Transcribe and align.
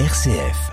RCF. 0.00 0.72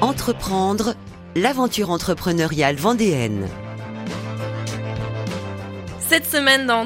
Entreprendre, 0.00 0.96
l'aventure 1.36 1.90
entrepreneuriale 1.90 2.74
vendéenne. 2.74 3.46
Cette 6.10 6.26
semaine 6.26 6.66
dans 6.66 6.84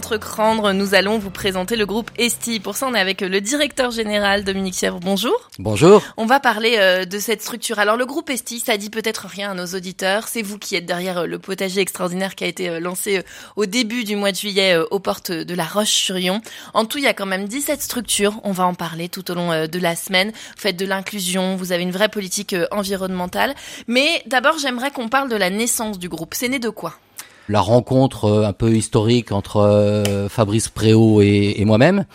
nous 0.75 0.95
allons 0.95 1.19
vous 1.19 1.31
présenter 1.31 1.77
le 1.77 1.87
groupe 1.87 2.11
Esti. 2.19 2.61
Pour 2.61 2.77
ça, 2.77 2.87
on 2.87 2.95
est 2.95 3.01
avec 3.01 3.23
le 3.23 3.41
directeur 3.41 3.91
général 3.91 4.45
Dominique 4.45 4.77
Chèvre. 4.77 5.01
Bonjour. 5.01 5.49
Bonjour. 5.59 6.03
On 6.19 6.27
va 6.27 6.41
parler 6.41 6.77
euh, 6.79 7.07
de 7.07 7.19
cette 7.19 7.41
structure. 7.41 7.79
Alors 7.79 7.97
le 7.97 8.05
groupe 8.05 8.29
Esti, 8.29 8.61
ça 8.61 8.77
dit 8.77 8.91
peut-être 8.91 9.27
rien 9.27 9.53
à 9.53 9.55
nos 9.55 9.65
auditeurs. 9.65 10.29
C'est 10.29 10.43
vous 10.43 10.59
qui 10.59 10.77
êtes 10.77 10.85
derrière 10.85 11.21
euh, 11.21 11.27
le 11.27 11.39
potager 11.39 11.81
extraordinaire 11.81 12.35
qui 12.35 12.45
a 12.45 12.49
été 12.49 12.69
euh, 12.69 12.81
lancé 12.81 13.23
au 13.57 13.65
début 13.65 14.05
du 14.05 14.15
mois 14.15 14.31
de 14.31 14.37
juillet 14.37 14.77
aux 14.91 15.01
portes 15.01 15.33
de 15.33 15.55
la 15.55 15.65
Roche-sur-Yon. 15.65 16.43
En 16.75 16.85
tout, 16.85 16.99
il 16.99 17.05
y 17.05 17.09
a 17.09 17.15
quand 17.15 17.25
même 17.25 17.49
17 17.49 17.81
structures. 17.81 18.39
On 18.45 18.53
va 18.53 18.67
en 18.67 18.75
parler 18.75 19.09
tout 19.09 19.31
au 19.31 19.35
long 19.35 19.67
de 19.67 19.79
la 19.79 19.97
semaine. 19.97 20.33
Vous 20.33 20.61
faites 20.61 20.77
de 20.77 20.85
l'inclusion, 20.85 21.57
vous 21.57 21.73
avez 21.73 21.83
une 21.83 21.93
vraie 21.93 22.11
politique 22.11 22.55
environnementale. 22.71 23.55
Mais 23.87 24.23
d'abord, 24.27 24.59
j'aimerais 24.59 24.91
qu'on 24.91 25.09
parle 25.09 25.31
de 25.31 25.37
la 25.37 25.49
naissance 25.49 25.99
du 25.99 26.11
groupe. 26.11 26.35
C'est 26.35 26.51
né 26.51 26.59
de 26.59 26.69
quoi? 26.69 26.99
La 27.49 27.61
rencontre 27.61 28.25
euh, 28.25 28.47
un 28.47 28.53
peu 28.53 28.75
historique 28.75 29.33
entre 29.33 29.59
euh, 29.59 30.29
Fabrice 30.29 30.69
Préau 30.69 31.21
et, 31.21 31.63
moi-même. 31.65 32.07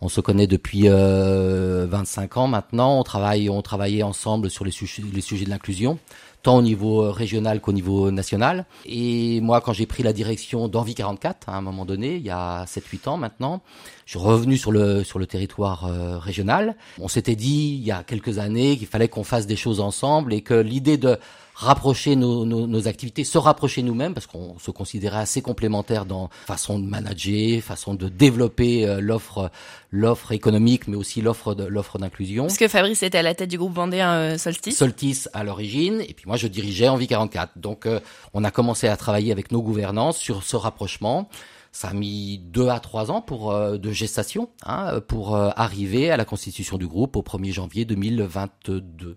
On 0.00 0.08
se 0.08 0.20
connaît 0.20 0.48
depuis 0.48 0.88
euh, 0.88 1.86
25 1.88 2.36
ans 2.36 2.48
maintenant. 2.48 2.98
On 2.98 3.04
travaille, 3.04 3.48
on 3.48 3.62
travaillait 3.62 4.02
ensemble 4.02 4.50
sur 4.50 4.64
les 4.64 4.72
sujets, 4.72 5.02
les 5.12 5.20
sujets 5.20 5.44
de 5.44 5.50
l'inclusion, 5.50 6.00
tant 6.42 6.56
au 6.56 6.62
niveau 6.62 7.04
euh, 7.04 7.12
régional 7.12 7.60
qu'au 7.60 7.72
niveau 7.72 8.10
national. 8.10 8.66
Et 8.84 9.40
moi, 9.40 9.60
quand 9.60 9.72
j'ai 9.72 9.86
pris 9.86 10.02
la 10.02 10.12
direction 10.12 10.66
d'Envie 10.66 10.96
44, 10.96 11.48
à 11.48 11.56
un 11.56 11.60
moment 11.60 11.84
donné, 11.84 12.16
il 12.16 12.22
y 12.22 12.30
a 12.30 12.64
7-8 12.64 13.10
ans 13.10 13.16
maintenant, 13.16 13.62
je 14.06 14.18
suis 14.18 14.26
revenu 14.26 14.56
sur 14.56 14.72
le 14.72 15.04
sur 15.04 15.20
le 15.20 15.26
territoire 15.26 15.88
régional. 16.20 16.74
On 17.00 17.06
s'était 17.06 17.36
dit 17.36 17.78
il 17.80 17.86
y 17.86 17.92
a 17.92 18.02
quelques 18.02 18.38
années 18.38 18.76
qu'il 18.76 18.88
fallait 18.88 19.08
qu'on 19.08 19.24
fasse 19.24 19.46
des 19.46 19.56
choses 19.56 19.78
ensemble 19.78 20.34
et 20.34 20.40
que 20.40 20.54
l'idée 20.54 20.96
de 20.96 21.16
rapprocher 21.54 22.16
nos, 22.16 22.44
nos, 22.44 22.66
nos, 22.66 22.88
activités, 22.88 23.24
se 23.24 23.38
rapprocher 23.38 23.82
nous-mêmes, 23.82 24.14
parce 24.14 24.26
qu'on 24.26 24.58
se 24.58 24.70
considérait 24.70 25.18
assez 25.18 25.42
complémentaires 25.42 26.06
dans 26.06 26.28
façon 26.46 26.78
de 26.78 26.86
manager, 26.86 27.62
façon 27.62 27.94
de 27.94 28.08
développer 28.08 28.86
euh, 28.86 29.00
l'offre 29.00 29.50
l'offre 29.90 30.32
économique, 30.32 30.88
mais 30.88 30.96
aussi 30.96 31.20
l'offre 31.20 31.54
l'offre 31.54 31.98
d'inclusion. 31.98 32.44
Parce 32.46 32.56
que 32.56 32.68
Fabrice 32.68 33.02
était 33.02 33.18
à 33.18 33.22
la 33.22 33.34
tête 33.34 33.50
du 33.50 33.58
groupe 33.58 33.74
vendéen 33.74 34.12
euh, 34.12 34.38
Solstice. 34.38 34.76
Solstice 34.76 35.28
à 35.32 35.44
l'origine, 35.44 36.00
et 36.00 36.14
puis 36.14 36.24
moi 36.26 36.36
je 36.36 36.46
dirigeais 36.46 36.88
Envie 36.88 37.06
44. 37.06 37.58
Donc 37.58 37.86
euh, 37.86 38.00
on 38.32 38.44
a 38.44 38.50
commencé 38.50 38.88
à 38.88 38.96
travailler 38.96 39.32
avec 39.32 39.52
nos 39.52 39.62
gouvernances 39.62 40.18
sur 40.18 40.42
ce 40.42 40.56
rapprochement. 40.56 41.28
Ça 41.74 41.88
a 41.88 41.94
mis 41.94 42.38
deux 42.38 42.68
à 42.68 42.80
trois 42.80 43.10
ans 43.10 43.22
pour 43.22 43.54
de 43.54 43.92
gestation 43.92 44.50
hein, 44.66 45.00
pour 45.08 45.34
arriver 45.34 46.10
à 46.10 46.18
la 46.18 46.26
constitution 46.26 46.76
du 46.76 46.86
groupe 46.86 47.16
au 47.16 47.22
1er 47.22 47.50
janvier 47.50 47.86
2022. 47.86 49.16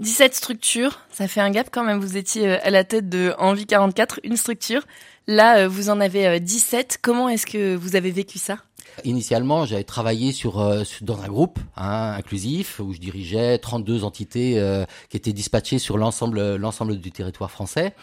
17 0.00 0.34
structures, 0.34 1.00
ça 1.12 1.28
fait 1.28 1.40
un 1.40 1.50
gap 1.50 1.68
quand 1.70 1.84
même. 1.84 2.00
Vous 2.00 2.16
étiez 2.16 2.48
euh, 2.48 2.58
à 2.62 2.70
la 2.70 2.84
tête 2.84 3.10
de 3.10 3.34
Envie 3.38 3.66
44, 3.66 4.20
une 4.24 4.38
structure. 4.38 4.86
Là, 5.26 5.58
euh, 5.58 5.68
vous 5.68 5.90
en 5.90 6.00
avez 6.00 6.40
17. 6.40 6.92
Euh, 6.92 6.98
Comment 7.02 7.28
est-ce 7.28 7.44
que 7.44 7.76
vous 7.76 7.96
avez 7.96 8.10
vécu 8.10 8.38
ça? 8.38 8.56
Initialement, 9.04 9.66
j'avais 9.66 9.84
travaillé 9.84 10.32
sur, 10.32 10.54
dans 11.02 11.22
un 11.22 11.28
groupe 11.28 11.58
hein, 11.76 12.14
inclusif 12.18 12.80
où 12.80 12.92
je 12.92 12.98
dirigeais 12.98 13.58
32 13.58 14.04
entités 14.04 14.60
qui 15.08 15.16
étaient 15.16 15.32
dispatchées 15.32 15.78
sur 15.78 15.96
l'ensemble 15.96 16.56
l'ensemble 16.56 16.98
du 16.98 17.12
territoire 17.12 17.52
français. 17.52 17.94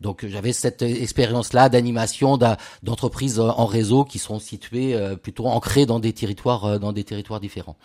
Donc 0.00 0.24
j'avais 0.24 0.52
cette 0.52 0.82
expérience-là 0.82 1.68
d'animation 1.68 2.38
d'entreprises 2.38 3.40
en 3.40 3.66
réseau 3.66 4.04
qui 4.04 4.20
sont 4.20 4.38
situées 4.38 4.96
plutôt 5.20 5.48
ancrées 5.48 5.86
dans 5.86 5.98
des 5.98 6.12
territoires 6.12 6.78
dans 6.78 6.92
des 6.92 7.04
territoires 7.04 7.40
différents. 7.40 7.76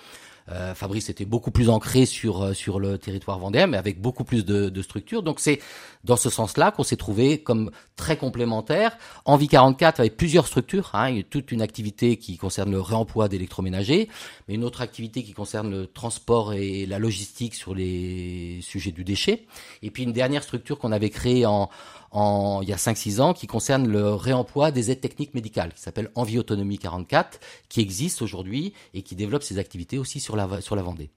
Euh, 0.50 0.76
Fabrice 0.76 1.10
était 1.10 1.26
beaucoup 1.26 1.52
plus 1.52 1.70
ancré 1.70 2.06
sur 2.06 2.42
euh, 2.42 2.54
sur 2.54 2.80
le 2.80 2.98
territoire 2.98 3.40
vendéen, 3.40 3.68
mais 3.68 3.78
avec 3.78 4.02
beaucoup 4.02 4.24
plus 4.24 4.44
de, 4.46 4.70
de 4.70 4.82
structures. 4.82 5.24
Donc 5.24 5.40
c'est 5.40 5.60
dans 6.04 6.18
ce 6.18 6.30
sens-là 6.30 6.72
qu'on 6.72 6.84
s'est 6.84 6.98
trouvé 6.98 7.42
comme 7.42 7.72
très 7.96 8.18
complémentaires. 8.18 8.98
Envie 9.26 9.48
44 9.48 10.02
avait 10.02 10.10
plusieurs 10.10 10.48
structures, 10.48 10.92
hein, 10.94 11.22
toute 11.30 11.52
une 11.52 11.62
activité 11.62 12.18
qui 12.18 12.38
concerne 12.38 12.72
le 12.72 12.82
réemploi 12.82 13.30
d'électroménagers, 13.30 14.10
mais 14.48 14.56
une 14.56 14.64
autre 14.64 14.82
activité 14.82 15.24
qui 15.24 15.34
concerne 15.34 15.72
le 15.72 15.88
transport 15.88 16.54
et 16.54 16.86
la 16.86 17.00
logistique 17.00 17.56
sur 17.56 17.74
les 17.74 18.60
sujets 18.62 18.92
du 18.92 19.04
déchet, 19.04 19.46
et 19.82 19.92
puis 19.92 20.04
une 20.04 20.14
dernière 20.14 20.44
structure 20.44 20.78
qu'on 20.78 20.92
avait 20.92 21.10
créée 21.10 21.46
en 21.46 21.70
en, 22.14 22.62
il 22.62 22.70
y 22.70 22.74
a 22.74 22.78
5-6 22.78 23.20
ans 23.20 23.34
qui 23.34 23.48
concerne 23.48 23.88
le 23.88 24.14
réemploi 24.14 24.72
des 24.72 24.92
aides 24.92 25.02
techniques 25.02 25.34
médicales, 25.34 25.74
qui 25.74 25.82
s'appelle 25.82 26.10
Envie 26.16 26.40
Autonomie 26.40 26.78
44, 26.78 27.40
qui 27.70 27.82
existe 27.82 28.22
aujourd'hui 28.22 28.74
et 28.94 29.02
qui 29.02 29.16
développe 29.16 29.44
ses 29.44 29.60
activités 29.60 29.98
aussi 29.98 30.20
sur 30.20 30.36
la, 30.36 30.62
sur 30.62 30.76
la 30.76 30.84
Vendée. 30.84 31.10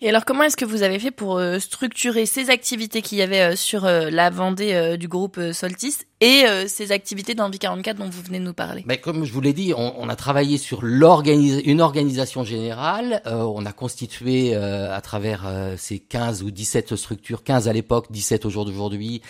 Et 0.00 0.08
alors, 0.08 0.24
comment 0.24 0.44
est-ce 0.44 0.56
que 0.56 0.64
vous 0.64 0.82
avez 0.82 0.98
fait 0.98 1.10
pour 1.10 1.38
euh, 1.38 1.58
structurer 1.58 2.26
ces 2.26 2.50
activités 2.50 3.02
qu'il 3.02 3.18
y 3.18 3.22
avait 3.22 3.52
euh, 3.52 3.56
sur 3.56 3.84
euh, 3.84 4.10
la 4.10 4.30
Vendée 4.30 4.96
du 4.98 5.08
groupe 5.08 5.40
Soltis 5.52 5.96
et 6.20 6.44
ces 6.68 6.92
activités 6.92 7.34
d'Envie 7.34 7.58
44 7.58 7.96
dont 7.96 8.08
vous 8.08 8.22
venez 8.22 8.38
de 8.38 8.44
nous 8.44 8.52
parler? 8.52 8.82
Mais 8.86 8.98
Comme 8.98 9.24
je 9.24 9.32
vous 9.32 9.40
l'ai 9.40 9.54
dit, 9.54 9.72
on, 9.74 9.94
on, 9.98 10.08
a 10.08 10.16
travaillé 10.16 10.58
sur 10.58 10.84
une 10.84 11.80
organisation 11.80 12.44
générale. 12.44 13.22
on 13.24 13.64
a 13.64 13.72
constitué 13.72 14.54
à 14.54 15.00
travers 15.00 15.50
ces 15.78 15.98
15 15.98 16.42
ou 16.42 16.50
17 16.50 16.94
structures, 16.96 17.42
15 17.42 17.68
à 17.68 17.72
l'époque, 17.72 18.08
17 18.10 18.44
au 18.44 18.50
jour 18.50 18.66
d'aujourd'hui, 18.66 19.22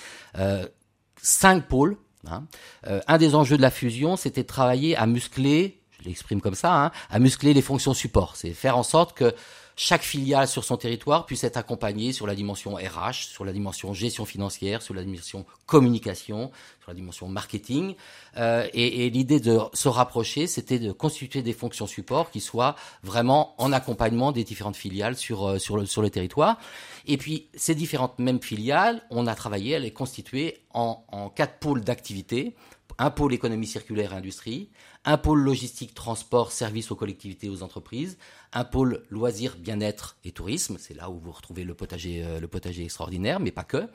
cinq 1.22 1.66
pôles. 1.68 1.96
Hein. 2.26 2.44
Euh, 2.86 3.00
un 3.06 3.18
des 3.18 3.34
enjeux 3.34 3.56
de 3.56 3.62
la 3.62 3.70
fusion, 3.70 4.16
c'était 4.16 4.42
de 4.42 4.46
travailler 4.46 4.96
à 4.96 5.06
muscler, 5.06 5.80
je 5.98 6.04
l'exprime 6.04 6.40
comme 6.40 6.54
ça, 6.54 6.74
hein, 6.74 6.90
à 7.10 7.18
muscler 7.18 7.54
les 7.54 7.62
fonctions 7.62 7.94
support. 7.94 8.36
C'est 8.36 8.52
faire 8.52 8.76
en 8.76 8.82
sorte 8.82 9.16
que 9.16 9.34
chaque 9.82 10.02
filiale 10.02 10.46
sur 10.46 10.62
son 10.62 10.76
territoire 10.76 11.24
puisse 11.24 11.42
être 11.42 11.56
accompagnée 11.56 12.12
sur 12.12 12.26
la 12.26 12.34
dimension 12.34 12.74
RH, 12.74 13.24
sur 13.32 13.46
la 13.46 13.52
dimension 13.52 13.94
gestion 13.94 14.26
financière, 14.26 14.82
sur 14.82 14.92
la 14.92 15.02
dimension 15.02 15.46
communication, 15.64 16.50
sur 16.82 16.90
la 16.90 16.94
dimension 16.94 17.28
marketing. 17.28 17.94
Euh, 18.36 18.68
et, 18.74 19.06
et 19.06 19.10
l'idée 19.10 19.40
de 19.40 19.58
se 19.72 19.88
rapprocher, 19.88 20.46
c'était 20.46 20.78
de 20.78 20.92
constituer 20.92 21.40
des 21.40 21.54
fonctions 21.54 21.86
support 21.86 22.30
qui 22.30 22.40
soient 22.40 22.76
vraiment 23.02 23.54
en 23.56 23.72
accompagnement 23.72 24.32
des 24.32 24.44
différentes 24.44 24.76
filiales 24.76 25.16
sur, 25.16 25.48
euh, 25.48 25.58
sur, 25.58 25.78
le, 25.78 25.86
sur 25.86 26.02
le 26.02 26.10
territoire. 26.10 26.58
Et 27.06 27.16
puis, 27.16 27.48
ces 27.54 27.74
différentes 27.74 28.18
mêmes 28.18 28.42
filiales, 28.42 29.00
on 29.08 29.26
a 29.26 29.34
travaillé 29.34 29.76
à 29.76 29.78
les 29.78 29.92
constituer 29.92 30.58
en, 30.74 31.02
en 31.08 31.30
quatre 31.30 31.58
pôles 31.58 31.84
d'activité 31.84 32.54
un 32.98 33.10
pôle 33.10 33.32
économie 33.32 33.66
circulaire 33.66 34.12
et 34.12 34.16
industrie, 34.16 34.68
un 35.04 35.16
pôle 35.16 35.40
logistique, 35.40 35.94
transport, 35.94 36.52
services 36.52 36.90
aux 36.90 36.96
collectivités 36.96 37.46
et 37.46 37.50
aux 37.50 37.62
entreprises, 37.62 38.18
un 38.52 38.64
pôle 38.64 39.02
loisirs, 39.10 39.56
bien-être 39.58 40.16
et 40.24 40.32
tourisme, 40.32 40.76
c'est 40.78 40.94
là 40.94 41.08
où 41.08 41.18
vous 41.18 41.30
retrouvez 41.30 41.64
le 41.64 41.74
potager, 41.74 42.22
euh, 42.24 42.40
le 42.40 42.48
potager 42.48 42.84
extraordinaire, 42.84 43.40
mais 43.40 43.50
pas 43.50 43.62
que. 43.64 43.88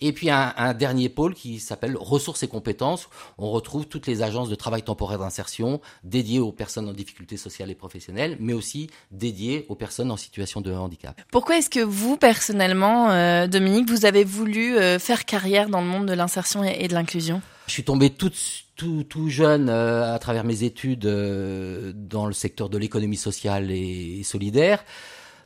Et 0.00 0.12
puis 0.12 0.30
un, 0.30 0.52
un 0.56 0.74
dernier 0.74 1.08
pôle 1.08 1.34
qui 1.34 1.58
s'appelle 1.58 1.96
ressources 1.96 2.42
et 2.42 2.48
compétences. 2.48 3.08
On 3.38 3.50
retrouve 3.50 3.86
toutes 3.86 4.06
les 4.06 4.22
agences 4.22 4.48
de 4.48 4.54
travail 4.54 4.82
temporaire 4.82 5.18
d'insertion 5.18 5.80
dédiées 6.04 6.38
aux 6.40 6.52
personnes 6.52 6.88
en 6.88 6.92
difficulté 6.92 7.36
sociale 7.36 7.70
et 7.70 7.74
professionnelle, 7.74 8.36
mais 8.40 8.52
aussi 8.52 8.90
dédiées 9.10 9.66
aux 9.68 9.74
personnes 9.74 10.10
en 10.10 10.16
situation 10.16 10.60
de 10.60 10.72
handicap. 10.72 11.20
Pourquoi 11.32 11.58
est-ce 11.58 11.70
que 11.70 11.80
vous, 11.80 12.16
personnellement, 12.16 13.10
euh, 13.10 13.46
Dominique, 13.46 13.88
vous 13.88 14.04
avez 14.04 14.22
voulu 14.24 14.76
euh, 14.76 14.98
faire 14.98 15.24
carrière 15.24 15.68
dans 15.68 15.80
le 15.80 15.86
monde 15.86 16.06
de 16.06 16.12
l'insertion 16.12 16.62
et 16.62 16.86
de 16.86 16.94
l'inclusion? 16.94 17.42
Je 17.66 17.72
suis 17.72 17.84
tombé 17.84 18.10
tout, 18.10 18.30
tout, 18.76 19.04
tout 19.04 19.28
jeune 19.28 19.68
euh, 19.68 20.14
à 20.14 20.18
travers 20.18 20.44
mes 20.44 20.64
études 20.64 21.06
euh, 21.06 21.92
dans 21.94 22.26
le 22.26 22.32
secteur 22.32 22.68
de 22.68 22.78
l'économie 22.78 23.16
sociale 23.16 23.70
et, 23.70 24.22
solidaire. 24.24 24.84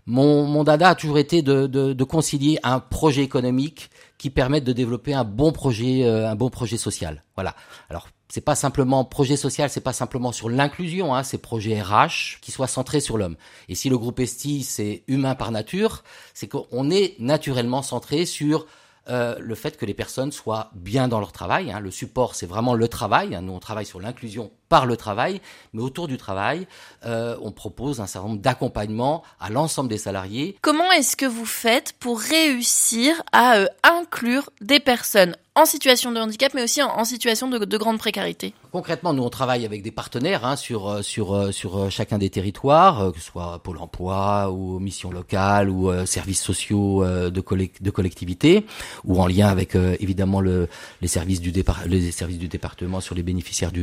Mon, 0.07 0.45
mon, 0.45 0.65
dada 0.65 0.91
a 0.91 0.95
toujours 0.95 1.19
été 1.19 1.43
de, 1.43 1.67
de, 1.67 1.93
de, 1.93 2.05
concilier 2.05 2.59
un 2.63 2.81
projet 2.81 3.23
économique 3.23 3.91
qui 4.17 4.31
permette 4.31 4.65
de 4.65 4.73
développer 4.73 5.13
un 5.13 5.25
bon 5.25 5.53
projet, 5.53 6.05
euh, 6.05 6.31
un 6.31 6.35
bon 6.35 6.49
projet 6.49 6.79
social. 6.79 7.25
Voilà. 7.35 7.55
Alors 7.91 8.09
c'est 8.31 8.43
pas 8.43 8.55
simplement 8.55 9.05
projet 9.05 9.37
social, 9.37 9.71
c'est 9.71 9.81
pas 9.81 9.93
simplement 9.93 10.33
sur 10.33 10.49
l'inclusion, 10.49 11.15
hein, 11.15 11.23
c'est 11.23 11.39
projet 11.39 11.81
RH 11.81 12.41
qui 12.41 12.53
soit 12.53 12.67
centré 12.67 13.01
sur 13.01 13.19
l'homme. 13.19 13.37
Et 13.69 13.75
si 13.75 13.89
le 13.89 13.99
groupe 13.99 14.21
Esti 14.21 14.63
c'est 14.63 15.03
humain 15.09 15.35
par 15.35 15.51
nature, 15.51 16.05
c'est 16.35 16.49
qu'on 16.49 16.91
est 16.91 17.17
naturellement 17.19 17.83
centré 17.83 18.27
sur 18.27 18.67
euh, 19.11 19.37
le 19.39 19.55
fait 19.55 19.77
que 19.77 19.87
les 19.87 19.95
personnes 19.95 20.33
soient 20.33 20.71
bien 20.75 21.09
dans 21.09 21.21
leur 21.21 21.33
travail. 21.33 21.71
Hein. 21.71 21.81
Le 21.81 21.91
support, 21.91 22.35
c'est 22.35 22.47
vraiment 22.47 22.75
le 22.75 22.89
travail. 22.89 23.35
Hein. 23.35 23.43
Nous, 23.43 23.53
on 23.53 23.59
travaille 23.59 23.87
sur 23.87 24.01
l'inclusion 24.01 24.51
par 24.69 24.87
le 24.87 24.97
travail, 24.97 25.41
mais 25.73 25.83
autour 25.83 26.09
du 26.09 26.17
travail, 26.17 26.67
euh, 27.05 27.37
on 27.43 27.53
propose 27.53 28.01
un 28.01 28.07
certain 28.07 28.29
nombre 28.29 28.41
d'accompagnements 28.41 29.23
à 29.41 29.51
l'ensemble 29.51 29.89
des 29.89 29.99
salariés. 29.99 30.57
Comment 30.63 30.91
est-ce 30.93 31.17
que 31.17 31.27
vous 31.27 31.47
faites 31.47 31.95
pour 31.95 32.21
réussir 32.21 33.23
à 33.33 33.57
euh, 33.57 33.67
inclure 33.83 34.51
des 34.61 34.81
personnes 34.81 35.35
en 35.59 35.65
situation 35.65 36.13
de 36.13 36.21
handicap, 36.21 36.55
mais 36.55 36.63
aussi 36.63 36.81
en, 36.83 37.05
situation 37.05 37.49
de, 37.49 37.77
grande 37.77 37.99
précarité? 37.99 38.55
Concrètement, 38.71 39.13
nous 39.13 39.25
on 39.25 39.29
travaille 39.29 39.65
avec 39.65 39.83
des 39.83 39.91
partenaires 39.91 40.45
hein, 40.45 40.55
sur 40.55 40.89
euh, 40.89 41.03
sur 41.03 41.35
euh, 41.35 41.51
sur 41.51 41.77
euh, 41.77 41.91
chacun 41.91 42.19
des 42.19 42.31
territoires, 42.31 43.13
que 43.13 43.19
ce 43.19 43.27
soit 43.27 43.61
Pôle 43.65 43.79
Emploi 43.79 44.51
ou 44.53 44.79
missions 44.79 45.11
locales 45.11 45.69
ou 45.69 45.91
services 46.07 46.41
sociaux 46.41 47.05
de, 47.05 47.31
de 47.31 47.91
collectivités, 47.91 48.67
ou 49.05 49.21
en 49.21 49.27
lien 49.27 49.49
avec 49.49 49.75
évidemment 49.75 50.41
le, 50.41 50.69
les 51.01 51.09
services 51.09 51.41
du 51.41 51.51
départ, 51.51 51.81
les 51.87 52.13
services 52.13 52.39
du 52.39 52.49
département 52.49 53.01
sur 53.01 53.15
les 53.15 53.23
bénéficiaires 53.23 53.73
du 53.73 53.83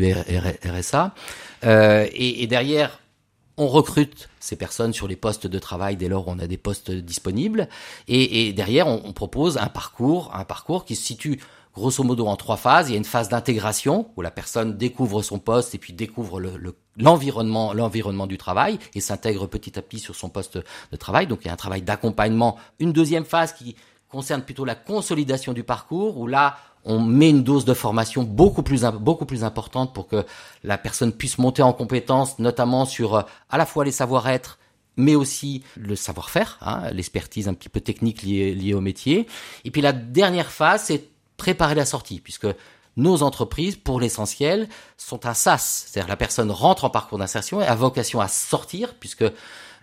RSA. 0.75 1.13
et, 1.63 2.43
et 2.43 2.47
derrière, 2.47 2.99
on 3.57 3.67
recrute 3.67 4.29
ces 4.39 4.55
personnes 4.55 4.93
sur 4.93 5.07
les 5.07 5.15
postes 5.15 5.47
de 5.47 5.59
travail 5.59 5.95
dès 5.95 6.09
lors 6.09 6.27
où 6.27 6.31
on 6.31 6.39
a 6.39 6.47
des 6.47 6.57
postes 6.57 6.91
disponibles. 6.91 7.69
Et, 8.07 8.53
derrière, 8.53 8.87
on, 8.87 9.13
propose 9.13 9.57
un 9.57 9.67
parcours, 9.67 10.31
un 10.35 10.43
parcours 10.43 10.85
qui 10.85 10.95
se 10.95 11.05
situe 11.05 11.39
grosso 11.73 12.03
modo 12.03 12.27
en 12.27 12.35
trois 12.35 12.57
phases. 12.57 12.89
Il 12.89 12.93
y 12.93 12.95
a 12.95 12.97
une 12.97 13.05
phase 13.05 13.29
d'intégration 13.29 14.09
où 14.15 14.21
la 14.21 14.31
personne 14.31 14.77
découvre 14.77 15.21
son 15.21 15.39
poste 15.39 15.73
et 15.75 15.77
puis 15.77 15.93
découvre 15.93 16.41
l'environnement, 16.97 17.73
l'environnement 17.73 18.27
du 18.27 18.37
travail 18.37 18.77
et 18.93 19.01
s'intègre 19.01 19.47
petit 19.47 19.77
à 19.79 19.81
petit 19.81 19.99
sur 19.99 20.15
son 20.15 20.29
poste 20.29 20.57
de 20.57 20.97
travail. 20.97 21.27
Donc 21.27 21.39
il 21.41 21.47
y 21.47 21.49
a 21.49 21.53
un 21.53 21.57
travail 21.57 21.81
d'accompagnement. 21.81 22.57
Une 22.79 22.93
deuxième 22.93 23.25
phase 23.25 23.53
qui 23.53 23.75
concerne 24.09 24.43
plutôt 24.43 24.65
la 24.65 24.75
consolidation 24.75 25.53
du 25.53 25.63
parcours 25.63 26.17
où 26.17 26.27
là 26.27 26.57
on 26.85 26.99
met 26.99 27.29
une 27.29 27.43
dose 27.43 27.65
de 27.65 27.73
formation 27.73 28.23
beaucoup 28.23 28.63
plus 28.63 28.83
beaucoup 28.83 29.25
plus 29.25 29.43
importante 29.43 29.93
pour 29.93 30.07
que 30.07 30.23
la 30.63 30.77
personne 30.77 31.11
puisse 31.11 31.37
monter 31.37 31.63
en 31.63 31.73
compétence, 31.73 32.39
notamment 32.39 32.85
sur 32.85 33.15
euh, 33.15 33.21
à 33.49 33.57
la 33.57 33.65
fois 33.65 33.83
les 33.83 33.91
savoir-être, 33.91 34.59
mais 34.97 35.15
aussi 35.15 35.63
le 35.75 35.95
savoir-faire, 35.95 36.57
hein, 36.61 36.89
l'expertise 36.91 37.47
un 37.47 37.53
petit 37.53 37.69
peu 37.69 37.81
technique 37.81 38.21
liée, 38.21 38.53
liée 38.53 38.73
au 38.73 38.81
métier. 38.81 39.27
Et 39.65 39.71
puis 39.71 39.81
la 39.81 39.91
dernière 39.91 40.51
phase, 40.51 40.83
c'est 40.85 41.09
préparer 41.37 41.75
la 41.75 41.85
sortie, 41.85 42.21
puisque 42.21 42.47
nos 42.97 43.23
entreprises, 43.23 43.75
pour 43.75 43.99
l'essentiel, 43.99 44.69
sont 44.97 45.25
un 45.25 45.33
SAS, 45.33 45.87
c'est-à-dire 45.87 46.07
la 46.07 46.15
personne 46.15 46.49
rentre 46.49 46.85
en 46.85 46.89
parcours 46.89 47.17
d'insertion 47.17 47.61
et 47.61 47.65
a 47.65 47.75
vocation 47.75 48.21
à 48.21 48.29
sortir, 48.29 48.95
puisque 48.99 49.25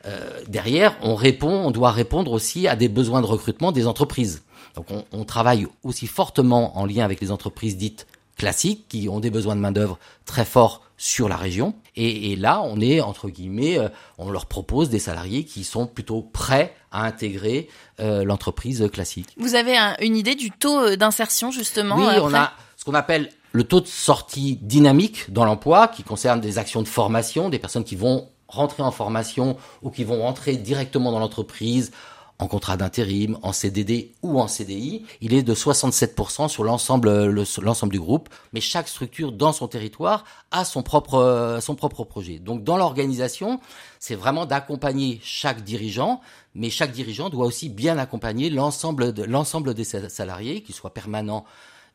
euh, 0.07 0.41
derrière, 0.49 0.97
on 1.03 1.15
répond, 1.15 1.51
on 1.51 1.71
doit 1.71 1.91
répondre 1.91 2.33
aussi 2.33 2.67
à 2.69 2.77
des 2.77 2.89
besoins 2.89 3.21
de 3.21 3.27
recrutement 3.27 3.71
des 3.71 3.87
entreprises. 3.87 4.43
Donc 4.75 4.87
on, 4.91 5.05
on, 5.13 5.25
travaille 5.25 5.67
aussi 5.83 6.07
fortement 6.07 6.79
en 6.79 6.87
lien 6.87 7.05
avec 7.05 7.21
les 7.21 7.31
entreprises 7.31 7.77
dites 7.77 8.07
classiques 8.37 8.87
qui 8.89 9.09
ont 9.09 9.21
des 9.21 9.31
besoins 9.31 9.57
de 9.57 9.61
main 9.61 9.73
d'œuvre 9.73 9.99
très 10.25 10.45
forts 10.45 10.83
sur 10.97 11.29
la 11.29 11.37
région. 11.37 11.75
Et, 11.97 12.33
et, 12.33 12.37
là, 12.37 12.63
on 12.65 12.81
est 12.81 13.01
entre 13.01 13.29
guillemets, 13.29 13.79
euh, 13.79 13.89
on 14.19 14.31
leur 14.31 14.47
propose 14.47 14.89
des 14.89 14.99
salariés 14.99 15.45
qui 15.45 15.65
sont 15.65 15.87
plutôt 15.87 16.23
prêts 16.23 16.75
à 16.91 17.05
intégrer 17.05 17.69
euh, 18.01 18.25
l'entreprise 18.25 18.89
classique. 18.93 19.29
Vous 19.37 19.55
avez 19.55 19.77
une 20.01 20.17
idée 20.17 20.35
du 20.35 20.51
taux 20.51 20.81
euh, 20.81 20.97
d'insertion 20.97 21.51
justement 21.51 21.97
Oui, 21.97 22.05
on 22.23 22.33
a 22.35 22.53
ce 22.77 22.85
qu'on 22.85 22.95
appelle 22.95 23.31
le 23.53 23.65
taux 23.65 23.81
de 23.81 23.87
sortie 23.87 24.59
dynamique 24.63 25.33
dans 25.33 25.45
l'emploi, 25.45 25.89
qui 25.89 26.03
concerne 26.03 26.41
des 26.41 26.59
actions 26.59 26.83
de 26.83 26.89
formation, 26.89 27.49
des 27.49 27.59
personnes 27.59 27.85
qui 27.85 27.97
vont 27.97 28.29
rentrer 28.49 28.83
en 28.83 28.91
formation 28.91 29.57
ou 29.83 29.91
qui 29.91 30.05
vont 30.05 30.23
rentrer 30.23 30.57
directement 30.57 31.13
dans 31.13 31.19
l'entreprise 31.19 31.91
en 32.38 32.49
contrat 32.49 32.76
d'intérim, 32.76 33.38
en 33.43 33.52
CDD 33.52 34.12
ou 34.23 34.40
en 34.40 34.49
CDI, 34.49 35.05
il 35.20 35.32
est 35.32 35.43
de 35.43 35.55
67% 35.55 36.49
sur 36.49 36.64
l'ensemble 36.64 37.31
l'ensemble 37.61 37.93
du 37.93 38.00
groupe, 38.00 38.29
mais 38.52 38.61
chaque 38.61 38.88
structure 38.88 39.32
dans 39.32 39.52
son 39.52 39.69
territoire 39.69 40.25
a 40.50 40.64
son 40.64 40.82
propre 40.82 41.58
son 41.61 41.75
propre 41.75 42.05
projet. 42.05 42.38
Donc 42.38 42.64
dans 42.64 42.76
l'organisation, 42.76 43.61
c'est 44.00 44.17
vraiment 44.17 44.46
d'accompagner 44.46 45.20
chaque 45.23 45.62
dirigeant, 45.62 46.20
mais 46.55 46.70
chaque 46.70 46.93
dirigeant 46.93 47.31
doit 47.31 47.46
aussi 47.46 47.69
bien 47.69 47.99
accompagner 47.99 48.50
l'ensemble 48.50 49.12
de 49.12 49.23
l'ensemble 49.23 49.75
des 49.75 49.84
salariés, 49.84 50.62
qu'ils 50.62 50.75
soient 50.75 50.94
permanents 50.94 51.44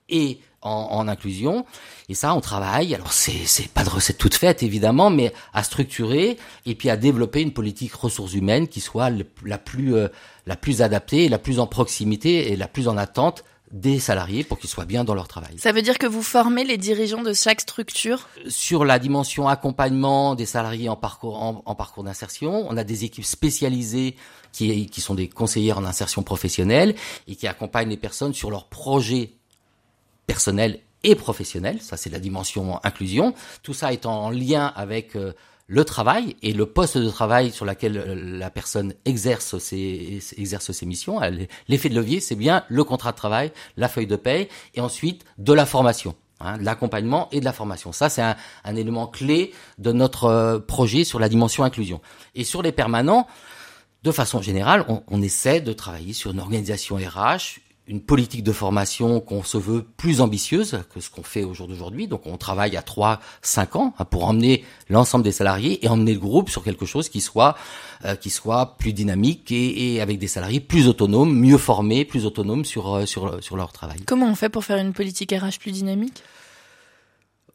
et 0.09 0.39
en, 0.61 1.07
inclusion. 1.07 1.65
Et 2.09 2.13
ça, 2.13 2.33
on 2.33 2.41
travaille. 2.41 2.93
Alors, 2.93 3.13
c'est 3.13 3.45
c'est 3.45 3.69
pas 3.69 3.83
de 3.83 3.89
recette 3.89 4.17
toute 4.17 4.35
faite 4.35 4.63
évidemment, 4.63 5.09
mais 5.09 5.33
à 5.53 5.63
structurer 5.63 6.37
et 6.65 6.75
puis 6.75 6.89
à 6.89 6.97
développer 6.97 7.41
une 7.41 7.53
politique 7.53 7.93
ressources 7.93 8.33
humaines 8.33 8.67
qui 8.67 8.81
soit 8.81 9.09
la 9.45 9.57
plus 9.57 9.95
euh, 9.95 10.09
la 10.45 10.55
plus 10.55 10.81
adaptée, 10.81 11.29
la 11.29 11.39
plus 11.39 11.59
en 11.59 11.67
proximité 11.67 12.51
et 12.51 12.55
la 12.55 12.67
plus 12.67 12.87
en 12.87 12.97
attente 12.97 13.43
des 13.71 13.99
salariés 13.99 14.45
pour 14.45 14.57
qu'ils 14.59 14.69
soient 14.69 14.85
bien 14.85 15.03
dans 15.03 15.13
leur 15.13 15.27
travail. 15.27 15.55
Ça 15.57 15.73
veut 15.73 15.81
dire 15.81 15.97
que 15.97 16.07
vous 16.07 16.21
formez 16.21 16.63
les 16.63 16.77
dirigeants 16.77 17.21
de 17.21 17.33
chaque 17.33 17.59
structure? 17.59 18.29
Sur 18.47 18.85
la 18.85 18.97
dimension 18.97 19.49
accompagnement 19.49 20.35
des 20.35 20.45
salariés 20.45 20.87
en 20.87 20.95
parcours 20.95 21.41
en, 21.41 21.75
parcours 21.75 22.05
d'insertion, 22.05 22.65
on 22.69 22.77
a 22.77 22.85
des 22.85 23.03
équipes 23.03 23.25
spécialisées 23.25 24.15
qui, 24.53 24.85
qui 24.85 25.01
sont 25.01 25.15
des 25.15 25.27
conseillères 25.27 25.79
en 25.79 25.85
insertion 25.85 26.23
professionnelle 26.23 26.95
et 27.27 27.35
qui 27.35 27.45
accompagnent 27.45 27.89
les 27.89 27.97
personnes 27.97 28.33
sur 28.33 28.51
leurs 28.51 28.69
projets 28.69 29.36
personnel 30.27 30.79
et 31.03 31.15
professionnel. 31.15 31.81
Ça, 31.81 31.97
c'est 31.97 32.09
la 32.09 32.19
dimension 32.19 32.79
inclusion. 32.83 33.33
Tout 33.63 33.73
ça 33.73 33.93
est 33.93 34.05
en 34.05 34.29
lien 34.29 34.71
avec 34.75 35.15
euh, 35.15 35.33
le 35.67 35.83
travail 35.83 36.35
et 36.41 36.53
le 36.53 36.65
poste 36.65 36.97
de 36.97 37.09
travail 37.09 37.51
sur 37.51 37.65
lequel 37.65 37.97
euh, 37.97 38.15
la 38.37 38.49
personne 38.49 38.93
exerce 39.05 39.57
ses, 39.57 40.19
exerce 40.37 40.71
ses 40.71 40.85
missions. 40.85 41.19
L'effet 41.67 41.89
de 41.89 41.95
levier, 41.95 42.19
c'est 42.19 42.35
bien 42.35 42.63
le 42.67 42.83
contrat 42.83 43.11
de 43.11 43.17
travail, 43.17 43.51
la 43.75 43.87
feuille 43.87 44.07
de 44.07 44.15
paie 44.15 44.49
et 44.75 44.81
ensuite 44.81 45.25
de 45.37 45.53
la 45.53 45.65
formation. 45.65 46.15
Hein, 46.39 46.59
de 46.59 46.63
l'accompagnement 46.63 47.29
et 47.31 47.39
de 47.39 47.45
la 47.45 47.53
formation. 47.53 47.91
Ça, 47.91 48.09
c'est 48.09 48.21
un, 48.21 48.35
un, 48.63 48.75
élément 48.75 49.07
clé 49.07 49.53
de 49.79 49.91
notre 49.91 50.25
euh, 50.25 50.59
projet 50.59 51.03
sur 51.03 51.17
la 51.17 51.29
dimension 51.29 51.63
inclusion. 51.63 51.99
Et 52.35 52.43
sur 52.43 52.61
les 52.61 52.71
permanents, 52.71 53.25
de 54.03 54.11
façon 54.11 54.39
générale, 54.39 54.85
on, 54.87 55.01
on 55.07 55.23
essaie 55.23 55.61
de 55.61 55.73
travailler 55.73 56.13
sur 56.13 56.29
une 56.29 56.39
organisation 56.39 56.97
RH, 56.97 57.59
une 57.87 58.01
politique 58.01 58.43
de 58.43 58.51
formation 58.51 59.19
qu'on 59.19 59.43
se 59.43 59.57
veut 59.57 59.83
plus 59.83 60.21
ambitieuse 60.21 60.79
que 60.93 60.99
ce 60.99 61.09
qu'on 61.09 61.23
fait 61.23 61.43
au 61.43 61.53
jour 61.53 61.67
d'aujourd'hui. 61.67 62.07
Donc 62.07 62.25
on 62.25 62.37
travaille 62.37 62.75
à 62.75 62.81
3 62.81 63.19
5 63.41 63.75
ans 63.75 63.93
hein, 63.97 64.05
pour 64.05 64.25
emmener 64.25 64.65
l'ensemble 64.89 65.23
des 65.23 65.31
salariés 65.31 65.83
et 65.85 65.87
emmener 65.87 66.13
le 66.13 66.19
groupe 66.19 66.49
sur 66.49 66.63
quelque 66.63 66.85
chose 66.85 67.09
qui 67.09 67.21
soit 67.21 67.55
euh, 68.05 68.15
qui 68.15 68.29
soit 68.29 68.77
plus 68.77 68.93
dynamique 68.93 69.51
et, 69.51 69.95
et, 69.95 70.01
avec 70.01 70.19
des 70.19 70.27
salariés 70.27 70.59
plus 70.59 70.87
autonomes, 70.87 71.33
mieux 71.33 71.57
formés, 71.57 72.05
plus 72.05 72.25
autonomes 72.25 72.65
sur 72.65 72.93
euh, 72.93 73.05
sur 73.05 73.41
sur 73.43 73.55
leur 73.55 73.71
travail. 73.71 73.99
Comment 74.05 74.27
on 74.27 74.35
fait 74.35 74.49
pour 74.49 74.65
faire 74.65 74.77
une 74.77 74.93
politique 74.93 75.31
RH 75.31 75.59
plus 75.59 75.71
dynamique? 75.71 76.23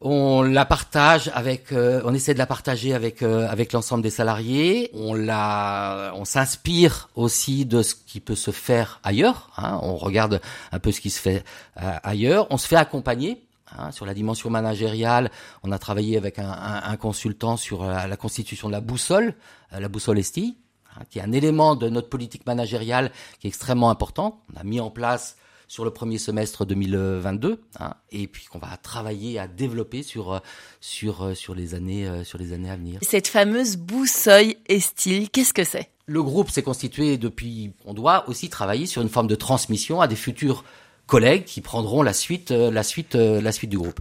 On 0.04 0.42
la 0.42 0.64
partage 0.64 1.30
avec, 1.32 1.72
euh, 1.72 2.02
on 2.04 2.12
essaie 2.12 2.34
de 2.34 2.38
la 2.38 2.46
partager 2.46 2.92
avec 2.92 3.22
euh, 3.22 3.48
avec 3.48 3.72
l'ensemble 3.72 4.02
des 4.02 4.10
salariés. 4.10 4.90
On 4.94 5.14
la, 5.14 6.12
on 6.16 6.24
s'inspire 6.24 7.08
aussi 7.14 7.64
de 7.66 7.82
ce 7.82 7.94
qui 7.94 8.18
peut 8.20 8.34
se 8.34 8.50
faire 8.50 9.00
ailleurs. 9.04 9.50
Hein. 9.56 9.78
On 9.82 9.96
regarde 9.96 10.40
un 10.72 10.78
peu 10.80 10.90
ce 10.90 11.00
qui 11.00 11.10
se 11.10 11.20
fait 11.20 11.44
euh, 11.80 11.92
ailleurs. 12.02 12.48
On 12.50 12.56
se 12.56 12.66
fait 12.66 12.76
accompagner. 12.76 13.44
Hein, 13.78 13.90
sur 13.90 14.04
la 14.04 14.12
dimension 14.12 14.50
managériale, 14.50 15.30
on 15.62 15.72
a 15.72 15.78
travaillé 15.78 16.18
avec 16.18 16.38
un, 16.38 16.52
un, 16.84 16.96
consultant 16.98 17.56
sur 17.56 17.86
la, 17.86 18.16
constitution 18.18 18.68
de 18.68 18.72
la 18.72 18.82
boussole, 18.82 19.34
la 19.70 19.88
boussole 19.88 20.18
ESTI, 20.18 20.58
hein, 20.94 21.04
qui 21.08 21.20
est 21.20 21.22
un 21.22 21.32
élément 21.32 21.74
de 21.74 21.88
notre 21.88 22.10
politique 22.10 22.44
managériale 22.44 23.10
qui 23.40 23.46
est 23.46 23.48
extrêmement 23.48 23.88
important. 23.88 24.42
On 24.52 24.60
a 24.60 24.62
mis 24.62 24.78
en 24.78 24.90
place 24.90 25.38
sur 25.72 25.86
le 25.86 25.90
premier 25.90 26.18
semestre 26.18 26.66
2022, 26.66 27.58
hein, 27.80 27.94
et 28.10 28.26
puis 28.26 28.44
qu'on 28.44 28.58
va 28.58 28.76
travailler 28.76 29.38
à 29.38 29.48
développer 29.48 30.02
sur 30.02 30.34
euh, 30.34 30.38
sur 30.82 31.22
euh, 31.22 31.34
sur 31.34 31.54
les 31.54 31.74
années 31.74 32.06
euh, 32.06 32.24
sur 32.24 32.36
les 32.36 32.52
années 32.52 32.68
à 32.68 32.76
venir. 32.76 32.98
Cette 33.00 33.26
fameuse 33.26 33.78
boussole 33.78 34.52
style, 34.80 35.30
qu'est-ce 35.30 35.54
que 35.54 35.64
c'est? 35.64 35.88
Le 36.04 36.22
groupe 36.22 36.50
s'est 36.50 36.62
constitué 36.62 37.16
depuis. 37.16 37.72
On 37.86 37.94
doit 37.94 38.28
aussi 38.28 38.50
travailler 38.50 38.84
sur 38.84 39.00
une 39.00 39.08
forme 39.08 39.28
de 39.28 39.34
transmission 39.34 40.02
à 40.02 40.08
des 40.08 40.14
futurs 40.14 40.62
collègues 41.06 41.44
qui 41.44 41.62
prendront 41.62 42.02
la 42.02 42.12
suite 42.12 42.50
la 42.50 42.82
suite 42.82 43.14
la 43.14 43.50
suite 43.50 43.70
du 43.70 43.78
groupe. 43.78 44.00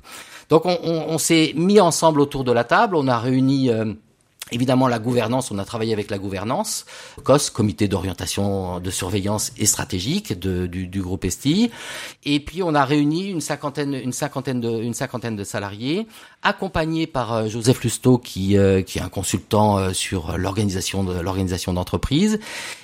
Donc 0.50 0.66
on, 0.66 0.78
on, 0.84 1.06
on 1.08 1.18
s'est 1.18 1.54
mis 1.56 1.80
ensemble 1.80 2.20
autour 2.20 2.44
de 2.44 2.52
la 2.52 2.66
table, 2.66 2.98
on 2.98 3.08
a 3.08 3.18
réuni 3.18 3.70
Évidemment, 4.54 4.90
la 4.90 5.00
gouvernance, 5.00 5.50
on 5.50 5.58
a 5.60 5.64
travaillé 5.64 5.94
avec 5.94 6.12
la 6.12 6.18
gouvernance, 6.18 6.86
COS, 7.24 7.50
Comité 7.50 7.88
d'orientation, 7.88 8.82
de 8.82 8.92
surveillance 8.92 9.54
et 9.58 9.66
stratégique 9.66 10.38
du, 10.38 10.68
du, 10.88 11.02
groupe 11.02 11.24
Esti. 11.24 11.72
Et 12.26 12.42
puis, 12.42 12.62
on 12.62 12.76
a 12.76 12.84
réuni 12.84 13.30
une 13.30 13.40
cinquantaine, 13.40 13.94
une 13.94 14.12
cinquantaine 14.12 14.60
de, 14.60 14.70
une 14.70 14.94
cinquantaine 14.94 15.38
de 15.38 15.46
salariés, 15.46 16.06
accompagnés 16.44 17.08
par 17.08 17.32
euh, 17.32 17.48
Joseph 17.48 17.82
Lusto, 17.82 18.18
qui, 18.18 18.58
euh, 18.58 18.82
qui 18.82 19.00
est 19.00 19.02
un 19.02 19.08
consultant 19.08 19.78
euh, 19.78 19.94
sur 19.94 20.38
l'organisation 20.38 21.06
de 21.06 21.18
l'organisation 21.18 21.72
d'entreprise. 21.72 22.38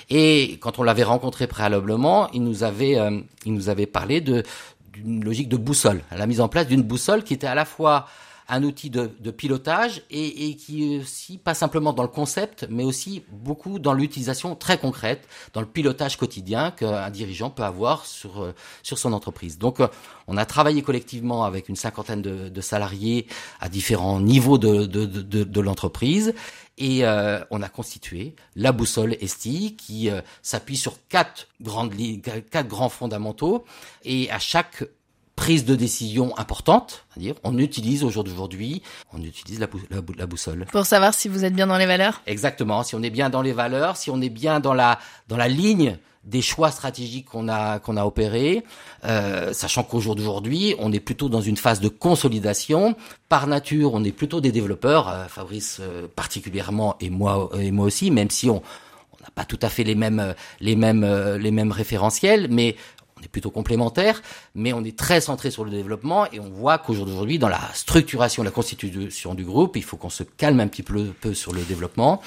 Et 0.08 0.56
quand 0.62 0.78
on 0.78 0.82
l'avait 0.82 1.02
rencontré 1.02 1.46
préalablement, 1.46 2.30
il 2.32 2.44
nous 2.44 2.62
avait, 2.62 2.96
il 3.44 3.52
nous 3.52 3.68
avait 3.68 3.84
parlé 3.84 4.22
d'une 4.22 5.22
logique 5.22 5.50
de 5.50 5.58
boussole, 5.58 6.00
la 6.16 6.26
mise 6.26 6.40
en 6.40 6.48
place 6.48 6.66
d'une 6.66 6.82
boussole 6.82 7.24
qui 7.24 7.34
était 7.34 7.46
à 7.46 7.54
la 7.54 7.66
fois 7.66 8.06
un 8.48 8.62
outil 8.62 8.88
de, 8.88 9.10
de 9.20 9.30
pilotage 9.30 10.02
et, 10.10 10.48
et, 10.48 10.56
qui 10.56 10.98
aussi 10.98 11.36
pas 11.38 11.54
simplement 11.54 11.92
dans 11.92 12.02
le 12.02 12.08
concept, 12.08 12.66
mais 12.70 12.84
aussi 12.84 13.22
beaucoup 13.30 13.78
dans 13.78 13.92
l'utilisation 13.92 14.54
très 14.56 14.78
concrète, 14.78 15.28
dans 15.52 15.60
le 15.60 15.66
pilotage 15.66 16.16
quotidien 16.16 16.70
qu'un 16.70 17.10
dirigeant 17.10 17.50
peut 17.50 17.62
avoir 17.62 18.06
sur 18.06 18.42
euh, 18.42 18.54
sur 18.82 18.98
son 18.98 19.12
entreprise. 19.12 19.58
Donc, 19.58 19.80
euh, 19.80 19.88
on 20.26 20.36
a 20.36 20.46
travaillé 20.46 20.82
collectivement 20.82 21.44
avec 21.44 21.68
une 21.68 21.76
cinquantaine 21.76 22.22
de, 22.22 22.48
de 22.48 22.60
salariés 22.60 23.26
à 23.60 23.68
différents 23.68 24.20
niveaux 24.20 24.58
de, 24.58 24.86
de, 24.86 25.04
de, 25.04 25.44
de 25.44 25.60
l'entreprise 25.60 26.34
et 26.78 27.04
euh, 27.04 27.40
on 27.50 27.60
a 27.62 27.68
constitué 27.68 28.34
la 28.54 28.72
boussole 28.72 29.16
Esti 29.20 29.74
qui 29.76 30.10
s'appuie 30.42 30.76
sur 30.76 30.94
quatre 31.08 31.48
grandes 31.60 31.92
quatre 32.22 32.68
grands 32.68 32.88
fondamentaux 32.88 33.64
et 34.04 34.30
à 34.30 34.38
chaque 34.38 34.84
prise 35.38 35.64
de 35.64 35.76
décision 35.76 36.36
importante, 36.36 37.06
on 37.44 37.56
utilise 37.58 38.02
aujourd'hui, 38.02 38.82
on 39.12 39.22
utilise 39.22 39.60
la, 39.60 39.68
la, 40.16 40.26
boussole. 40.26 40.66
Pour 40.72 40.84
savoir 40.84 41.14
si 41.14 41.28
vous 41.28 41.44
êtes 41.44 41.54
bien 41.54 41.68
dans 41.68 41.78
les 41.78 41.86
valeurs 41.86 42.22
Exactement, 42.26 42.82
si 42.82 42.96
on 42.96 43.02
est 43.04 43.10
bien 43.10 43.30
dans 43.30 43.40
les 43.40 43.52
valeurs, 43.52 43.96
si 43.96 44.10
on 44.10 44.20
est 44.20 44.30
bien 44.30 44.58
dans 44.58 44.74
la, 44.74 44.98
dans 45.28 45.36
la 45.36 45.46
ligne 45.46 45.96
des 46.24 46.42
choix 46.42 46.72
stratégiques 46.72 47.26
qu'on 47.26 47.48
a 47.48 47.78
qu'on 47.78 47.96
a 47.96 48.04
opérés, 48.04 48.64
euh, 49.04 49.52
sachant 49.52 49.84
qu'au 49.84 50.00
jour 50.00 50.16
d'aujourd'hui, 50.16 50.74
on 50.80 50.92
est 50.92 50.98
plutôt 50.98 51.28
dans 51.28 51.40
une 51.40 51.56
phase 51.56 51.78
de 51.78 51.88
consolidation. 51.88 52.96
Par 53.28 53.46
nature, 53.46 53.94
on 53.94 54.02
est 54.02 54.10
plutôt 54.10 54.40
des 54.40 54.50
développeurs, 54.50 55.08
euh, 55.08 55.26
Fabrice 55.26 55.78
euh, 55.80 56.08
particulièrement 56.14 56.96
et 56.98 57.10
moi 57.10 57.48
et 57.60 57.70
moi 57.70 57.86
aussi, 57.86 58.10
même 58.10 58.30
si 58.30 58.50
on 58.50 58.60
on 59.20 59.24
n'a 59.24 59.30
pas 59.34 59.44
tout 59.44 59.58
à 59.62 59.68
fait 59.68 59.84
les 59.84 59.94
mêmes 59.94 60.34
les 60.60 60.74
mêmes 60.74 61.06
les 61.40 61.52
mêmes 61.52 61.72
référentiels, 61.72 62.48
mais 62.50 62.74
on 63.18 63.24
est 63.24 63.28
plutôt 63.28 63.50
complémentaires, 63.50 64.22
mais 64.54 64.72
on 64.72 64.84
est 64.84 64.96
très 64.96 65.20
centré 65.20 65.50
sur 65.50 65.64
le 65.64 65.70
développement 65.70 66.26
et 66.32 66.40
on 66.40 66.50
voit 66.50 66.78
qu'aujourd'hui, 66.78 67.38
dans 67.38 67.48
la 67.48 67.60
structuration, 67.74 68.42
la 68.42 68.50
constitution 68.50 69.34
du 69.34 69.44
groupe, 69.44 69.76
il 69.76 69.84
faut 69.84 69.96
qu'on 69.96 70.10
se 70.10 70.22
calme 70.22 70.60
un 70.60 70.68
petit 70.68 70.82
peu, 70.82 71.12
sur 71.34 71.52
le 71.52 71.62
développement 71.62 72.20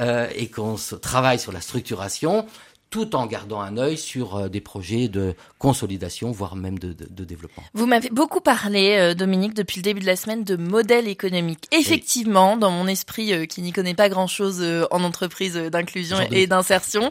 euh, 0.00 0.28
et 0.34 0.48
qu'on 0.48 0.76
travaille 1.00 1.38
sur 1.38 1.52
la 1.52 1.60
structuration 1.60 2.46
tout 2.92 3.16
en 3.16 3.26
gardant 3.26 3.60
un 3.60 3.78
œil 3.78 3.96
sur 3.96 4.36
euh, 4.36 4.48
des 4.48 4.60
projets 4.60 5.08
de 5.08 5.34
consolidation, 5.58 6.30
voire 6.30 6.54
même 6.54 6.78
de, 6.78 6.92
de, 6.92 7.06
de 7.08 7.24
développement. 7.24 7.64
Vous 7.72 7.86
m'avez 7.86 8.10
beaucoup 8.10 8.42
parlé, 8.42 8.96
euh, 8.98 9.14
Dominique, 9.14 9.54
depuis 9.54 9.78
le 9.78 9.82
début 9.82 10.00
de 10.00 10.06
la 10.06 10.14
semaine, 10.14 10.44
de 10.44 10.56
modèle 10.56 11.08
économique. 11.08 11.66
Effectivement, 11.72 12.58
dans 12.58 12.70
mon 12.70 12.86
esprit 12.86 13.32
euh, 13.32 13.46
qui 13.46 13.62
n'y 13.62 13.72
connaît 13.72 13.94
pas 13.94 14.10
grand-chose 14.10 14.62
en 14.90 15.02
entreprise 15.02 15.54
d'inclusion 15.54 16.18
et 16.30 16.46
d'insertion, 16.46 17.10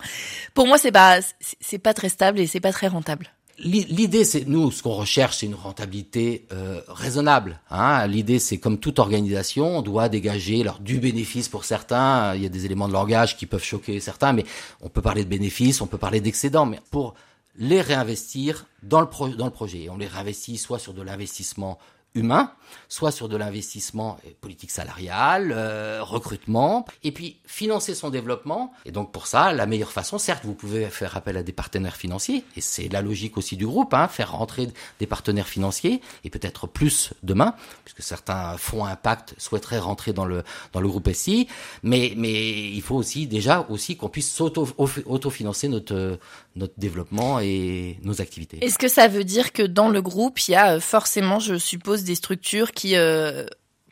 pour 0.54 0.68
moi, 0.68 0.78
c'est 0.78 0.92
pas 0.92 1.20
c'est 1.60 1.80
pas 1.80 1.96
très 1.96 2.10
stable 2.10 2.40
et 2.40 2.46
c'est 2.46 2.60
pas 2.60 2.72
très 2.72 2.88
rentable. 2.88 3.32
L'idée, 3.64 4.26
c'est 4.26 4.48
nous, 4.48 4.72
ce 4.72 4.82
qu'on 4.82 4.94
recherche, 4.94 5.38
c'est 5.38 5.46
une 5.46 5.56
rentabilité 5.56 6.48
euh, 6.52 6.82
raisonnable. 6.88 7.60
Hein. 7.70 8.08
L'idée, 8.08 8.40
c'est 8.40 8.58
comme 8.58 8.80
toute 8.80 8.98
organisation, 8.98 9.78
on 9.78 9.82
doit 9.82 10.10
dégager 10.10 10.62
alors, 10.62 10.80
du 10.80 11.00
bénéfice 11.00 11.48
pour 11.48 11.64
certains. 11.64 12.36
Il 12.36 12.42
y 12.42 12.46
a 12.46 12.50
des 12.50 12.66
éléments 12.66 12.88
de 12.88 12.94
langage 12.94 13.38
qui 13.38 13.46
peuvent 13.46 13.64
choquer 13.64 14.00
certains, 14.00 14.34
mais 14.34 14.46
on 14.82 14.90
peut 14.90 15.02
parler 15.02 15.24
de 15.24 15.30
bénéfices, 15.30 15.82
on 15.82 15.88
peut 15.88 16.00
parler 16.00 16.22
d'excédents, 16.22 16.66
mais 16.66 16.80
pour 16.90 17.14
les 17.58 17.82
réinvestir 17.82 18.66
dans 18.82 19.02
le, 19.02 19.08
pro 19.08 19.30
dans 19.30 19.46
le 19.46 19.52
projet. 19.52 19.90
On 19.90 19.98
les 19.98 20.08
réinvestit 20.08 20.58
soit 20.58 20.80
sur 20.80 20.94
de 20.94 21.02
l'investissement 21.02 21.78
humain, 22.16 22.52
soit 22.90 23.12
sur 23.12 23.30
de 23.30 23.38
l'investissement 23.38 24.18
politique 24.42 24.72
salariale, 24.72 25.54
euh, 25.56 26.00
recrutement, 26.02 26.86
et 27.04 27.12
puis 27.12 27.38
financer 27.46 27.96
son 27.96 28.10
développement. 28.10 28.74
Et 28.86 28.92
donc 28.92 29.12
pour 29.12 29.28
ça, 29.28 29.54
la 29.54 29.66
meilleure 29.66 29.92
façon, 29.92 30.18
certes, 30.18 30.44
vous 30.46 30.54
pouvez 30.54 30.86
faire 30.88 31.16
appel 31.16 31.38
à 31.38 31.44
des 31.44 31.54
partenaires 31.54 31.96
financiers, 31.96 32.44
et 32.56 32.62
c'est 32.62 32.90
la 32.90 33.02
logique 33.02 33.38
aussi 33.38 33.56
du 33.56 33.66
groupe, 33.66 33.94
hein, 33.94 34.08
faire 34.08 34.32
rentrer 34.32 34.70
des 35.00 35.08
partenaires 35.08 35.48
financiers, 35.48 36.02
et 36.24 36.30
peut-être 36.30 36.68
plus 36.68 37.14
demain, 37.24 37.56
puisque 37.86 38.04
certains 38.04 38.58
fonds 38.58 38.86
impact 38.86 39.36
souhaiteraient 39.38 39.80
rentrer 39.80 40.14
dans 40.14 40.26
le 40.26 40.44
dans 40.74 40.82
le 40.82 40.88
groupe 40.88 41.10
SI, 41.14 41.48
mais 41.84 42.14
mais 42.18 42.70
il 42.70 42.82
faut 42.82 42.96
aussi 42.96 43.28
déjà 43.28 43.66
aussi 43.70 43.96
qu'on 43.96 44.10
puisse 44.10 44.32
s'auto-autofinancer 44.32 45.68
notre 45.68 46.20
notre 46.56 46.74
développement 46.78 47.40
et 47.40 47.98
nos 48.04 48.22
activités. 48.22 48.58
Est-ce 48.62 48.78
que 48.78 48.90
ça 48.90 49.08
veut 49.08 49.24
dire 49.24 49.54
que 49.54 49.64
dans 49.64 49.88
le 49.88 50.02
groupe, 50.02 50.40
il 50.48 50.52
y 50.52 50.56
a 50.56 50.76
euh, 50.76 50.80
forcément, 50.80 51.40
je 51.40 51.58
suppose, 51.58 52.01
des 52.04 52.16
structures 52.16 52.72
qui 52.72 52.96
euh, 52.96 53.46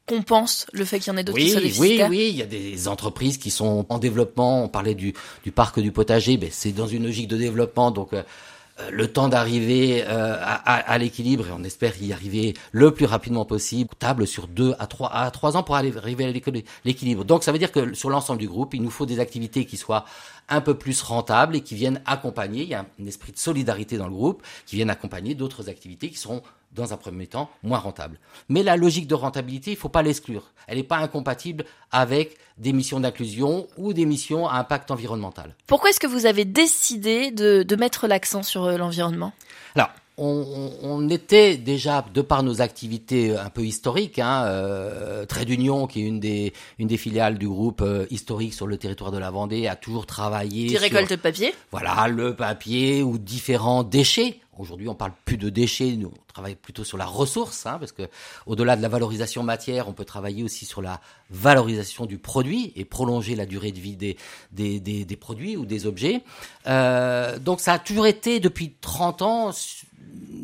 compensent 0.06 0.66
le 0.74 0.86
fait 0.86 1.00
qu'il 1.00 1.12
y 1.12 1.16
en 1.16 1.18
ait 1.18 1.24
d'autres 1.24 1.38
qui 1.38 1.52
soient 1.52 1.62
Oui, 1.80 2.02
oui, 2.10 2.30
il 2.32 2.38
y 2.38 2.42
a 2.42 2.46
des 2.46 2.88
entreprises 2.88 3.38
qui 3.38 3.52
sont 3.52 3.86
en 3.90 3.98
développement. 4.00 4.64
On 4.64 4.68
parlait 4.68 4.96
du, 4.96 5.14
du 5.44 5.52
parc 5.52 5.80
du 5.80 5.92
potager, 5.92 6.38
ben 6.38 6.50
c'est 6.52 6.72
dans 6.72 6.88
une 6.88 7.04
logique 7.04 7.28
de 7.28 7.38
développement, 7.38 7.92
donc 7.92 8.14
euh, 8.14 8.24
euh, 8.80 8.90
le 8.92 9.08
temps 9.08 9.28
d'arriver 9.28 10.04
euh, 10.04 10.36
à, 10.40 10.76
à, 10.76 10.98
l'équilibre 10.98 11.48
et 11.48 11.52
on 11.52 11.64
espère 11.64 11.94
y 12.02 12.14
arriver 12.14 12.54
le 12.72 12.92
plus 12.92 13.06
rapidement 13.06 13.46
possible, 13.46 13.90
table 14.00 14.26
sur 14.26 14.48
deux 14.48 14.74
à 14.80 14.88
trois 14.88 15.14
à 15.14 15.30
trois 15.32 15.58
ans 15.58 15.64
pour 15.64 15.76
arriver 15.76 16.26
à 16.26 16.32
l'équilibre. 16.86 17.26
Donc 17.26 17.44
ça 17.44 17.52
veut 17.52 17.60
dire 17.60 17.72
que 17.72 17.94
sur 17.94 18.10
l'ensemble 18.10 18.40
du 18.40 18.48
groupe, 18.48 18.74
il 18.74 18.82
nous 18.82 18.90
faut 18.90 19.06
des 19.06 19.20
activités 19.20 19.66
qui 19.66 19.78
soient 19.78 20.06
un 20.50 20.62
peu 20.62 20.78
plus 20.78 21.02
rentables 21.02 21.56
et 21.56 21.62
qui 21.62 21.76
viennent 21.76 22.02
accompagner, 22.06 22.64
il 22.64 22.70
y 22.70 22.74
a 22.74 22.86
un 23.00 23.06
esprit 23.06 23.32
de 23.32 23.38
solidarité 23.38 23.98
dans 23.98 24.08
le 24.08 24.14
groupe, 24.14 24.44
qui 24.66 24.76
viennent 24.76 24.90
accompagner 24.90 25.36
d'autres 25.36 25.70
activités 25.70 26.10
qui 26.10 26.18
seront 26.18 26.42
dans 26.74 26.94
un 26.94 26.98
premier 26.98 27.28
temps, 27.28 27.50
moins 27.64 27.80
rentable. 27.80 28.20
Mais 28.48 28.62
la 28.62 28.78
logique 28.78 29.08
de 29.08 29.16
rentabilité, 29.16 29.72
il 29.72 29.74
ne 29.74 29.80
faut 29.80 29.90
pas 29.90 30.04
l'exclure. 30.04 30.52
Elle 30.68 30.78
n'est 30.78 30.84
pas 30.84 30.98
incompatible 30.98 31.66
avec 31.92 32.38
des 32.58 32.74
missions 32.74 33.00
d'inclusion 33.00 33.68
ou 33.78 33.94
des 33.94 34.06
missions 34.06 34.48
à 34.48 34.58
impact 34.58 34.92
environnemental. 34.92 35.56
Pourquoi 35.66 35.90
est-ce 35.90 36.00
que 36.00 36.08
vous 36.08 36.26
avez 36.26 36.46
décidé 36.46 37.32
de, 37.32 37.64
de 37.64 37.76
mettre 37.76 38.08
l'accent 38.08 38.44
sur 38.44 38.66
euh, 38.66 38.78
l'environnement? 38.78 39.34
Alors, 39.76 39.90
on, 40.20 40.72
on, 40.84 41.10
était 41.10 41.58
déjà, 41.58 42.06
de 42.14 42.22
par 42.22 42.44
nos 42.44 42.62
activités 42.62 43.36
un 43.36 43.50
peu 43.50 43.66
historiques, 43.66 44.20
hein, 44.20 44.44
euh, 44.46 45.26
Trait 45.26 45.46
d'Union, 45.46 45.88
qui 45.88 46.02
est 46.02 46.06
une 46.06 46.20
des, 46.20 46.54
une 46.78 46.88
des 46.88 46.98
filiales 46.98 47.38
du 47.38 47.48
groupe 47.48 47.82
euh, 47.82 48.06
historique 48.10 48.54
sur 48.54 48.68
le 48.68 48.78
territoire 48.78 49.12
de 49.12 49.18
la 49.18 49.32
Vendée, 49.32 49.68
a 49.68 49.76
toujours 49.76 50.06
travaillé. 50.06 50.68
Qui 50.68 50.78
récolte 50.78 51.10
le 51.10 51.18
papier 51.18 51.54
Voilà, 51.72 52.08
le 52.08 52.36
papier 52.36 53.02
ou 53.02 53.18
différents 53.18 53.84
déchets. 53.84 54.40
Aujourd'hui, 54.60 54.90
on 54.90 54.96
parle 54.96 55.14
plus 55.24 55.38
de 55.38 55.50
déchets, 55.50 55.96
nous 55.96 56.12
on 56.14 56.34
travaille 56.34 56.56
plutôt 56.56 56.84
sur 56.84 56.98
la 56.98 57.06
ressource, 57.06 57.66
hein, 57.66 57.78
parce 57.80 57.94
que 57.94 58.04
au-delà 58.46 58.76
de 58.76 58.82
la 58.82 58.90
valorisation 58.90 59.42
matière, 59.42 59.88
on 59.88 59.94
peut 59.94 60.04
travailler 60.04 60.44
aussi 60.44 60.66
sur 60.66 60.82
la 60.82 61.00
valorisation 61.30 62.06
du 62.06 62.18
produit 62.18 62.74
et 62.76 62.84
prolonger 62.84 63.36
la 63.36 63.46
durée 63.46 63.72
de 63.72 63.80
vie 63.80 63.96
des, 63.96 64.18
des, 64.52 64.82
des, 64.82 65.06
des 65.06 65.16
produits 65.16 65.56
ou 65.56 65.66
des 65.66 65.86
objets. 65.86 66.22
Euh, 66.68 67.40
donc 67.40 67.62
ça 67.62 67.74
a 67.74 67.80
toujours 67.80 68.06
été 68.06 68.42
depuis 68.42 68.74
30 68.82 69.22
ans 69.22 69.52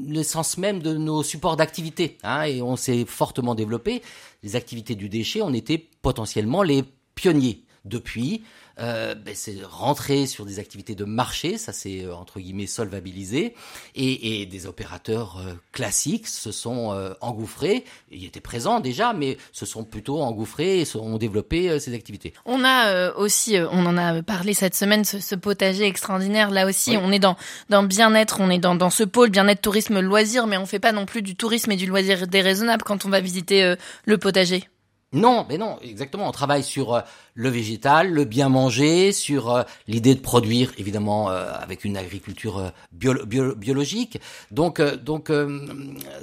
l'essence 0.08 0.58
même 0.58 0.82
de 0.82 0.96
nos 0.96 1.24
supports 1.24 1.58
d'activité, 1.58 2.18
hein, 2.24 2.44
et 2.44 2.62
on 2.62 2.76
s'est 2.76 3.06
fortement 3.06 3.56
développé. 3.56 4.02
Les 4.44 4.56
activités 4.56 4.96
du 4.96 5.10
déchet, 5.10 5.42
on 5.42 5.54
était 5.54 5.90
potentiellement 6.02 6.64
les 6.64 6.84
pionniers. 7.16 7.65
Depuis, 7.86 8.44
euh, 8.80 9.14
ben 9.14 9.36
c'est 9.36 9.58
rentrer 9.64 10.26
sur 10.26 10.44
des 10.44 10.58
activités 10.58 10.96
de 10.96 11.06
marché, 11.06 11.60
ça 11.60 11.72
c'est 11.72 12.04
euh, 12.04 12.16
entre 12.16 12.40
guillemets 12.40 12.66
solvabilisé, 12.66 13.54
et, 13.94 14.42
et 14.42 14.46
des 14.48 14.66
opérateurs 14.66 15.38
euh, 15.38 15.54
classiques 15.72 16.28
se 16.28 16.52
sont 16.52 16.94
euh, 16.94 17.14
engouffrés, 17.22 17.86
ils 18.12 18.26
étaient 18.26 18.42
présents 18.42 18.80
déjà, 18.80 19.14
mais 19.14 19.38
se 19.52 19.68
sont 19.68 19.84
plutôt 19.84 20.20
engouffrés 20.20 20.82
et 20.82 20.96
ont 20.96 21.18
développé 21.18 21.80
ces 21.80 21.94
activités. 21.94 22.34
On 22.46 22.64
a 22.64 23.12
aussi, 23.14 23.56
on 23.72 23.86
en 23.86 23.98
a 23.98 24.24
parlé 24.24 24.56
cette 24.56 24.76
semaine, 24.76 25.06
ce, 25.06 25.20
ce 25.20 25.36
potager 25.36 25.86
extraordinaire, 25.86 26.50
là 26.50 26.66
aussi, 26.66 26.98
on 26.98 27.12
est 27.12 27.20
dans, 27.20 27.38
dans 27.70 27.84
bien-être, 27.84 28.40
on 28.42 28.50
est 28.50 28.58
dans, 28.58 28.74
dans 28.74 28.90
ce 28.90 29.04
pôle 29.04 29.30
bien-être, 29.30 29.62
tourisme, 29.62 30.00
loisir, 30.00 30.48
mais 30.48 30.58
on 30.58 30.66
fait 30.66 30.80
pas 30.80 30.92
non 30.92 31.06
plus 31.06 31.22
du 31.22 31.36
tourisme 31.36 31.72
et 31.72 31.76
du 31.76 31.86
loisir 31.86 32.28
déraisonnable 32.28 32.84
quand 32.84 33.06
on 33.06 33.10
va 33.10 33.20
visiter 33.20 33.76
le 34.06 34.18
potager. 34.18 34.68
Non, 35.16 35.46
mais 35.48 35.58
non, 35.58 35.78
exactement. 35.82 36.28
On 36.28 36.32
travaille 36.32 36.64
sur 36.64 37.02
le 37.36 37.50
végétal, 37.50 38.12
le 38.12 38.24
bien 38.24 38.50
manger, 38.50 39.12
sur 39.12 39.52
euh, 39.52 39.64
l'idée 39.88 40.16
de 40.16 40.20
produire 40.20 40.72
évidemment 40.78 41.30
euh, 41.30 41.52
avec 41.54 41.84
une 41.84 41.98
agriculture 41.98 42.60
euh, 42.60 43.26
biologique. 43.56 44.20
Donc 44.52 44.82
donc 44.82 45.32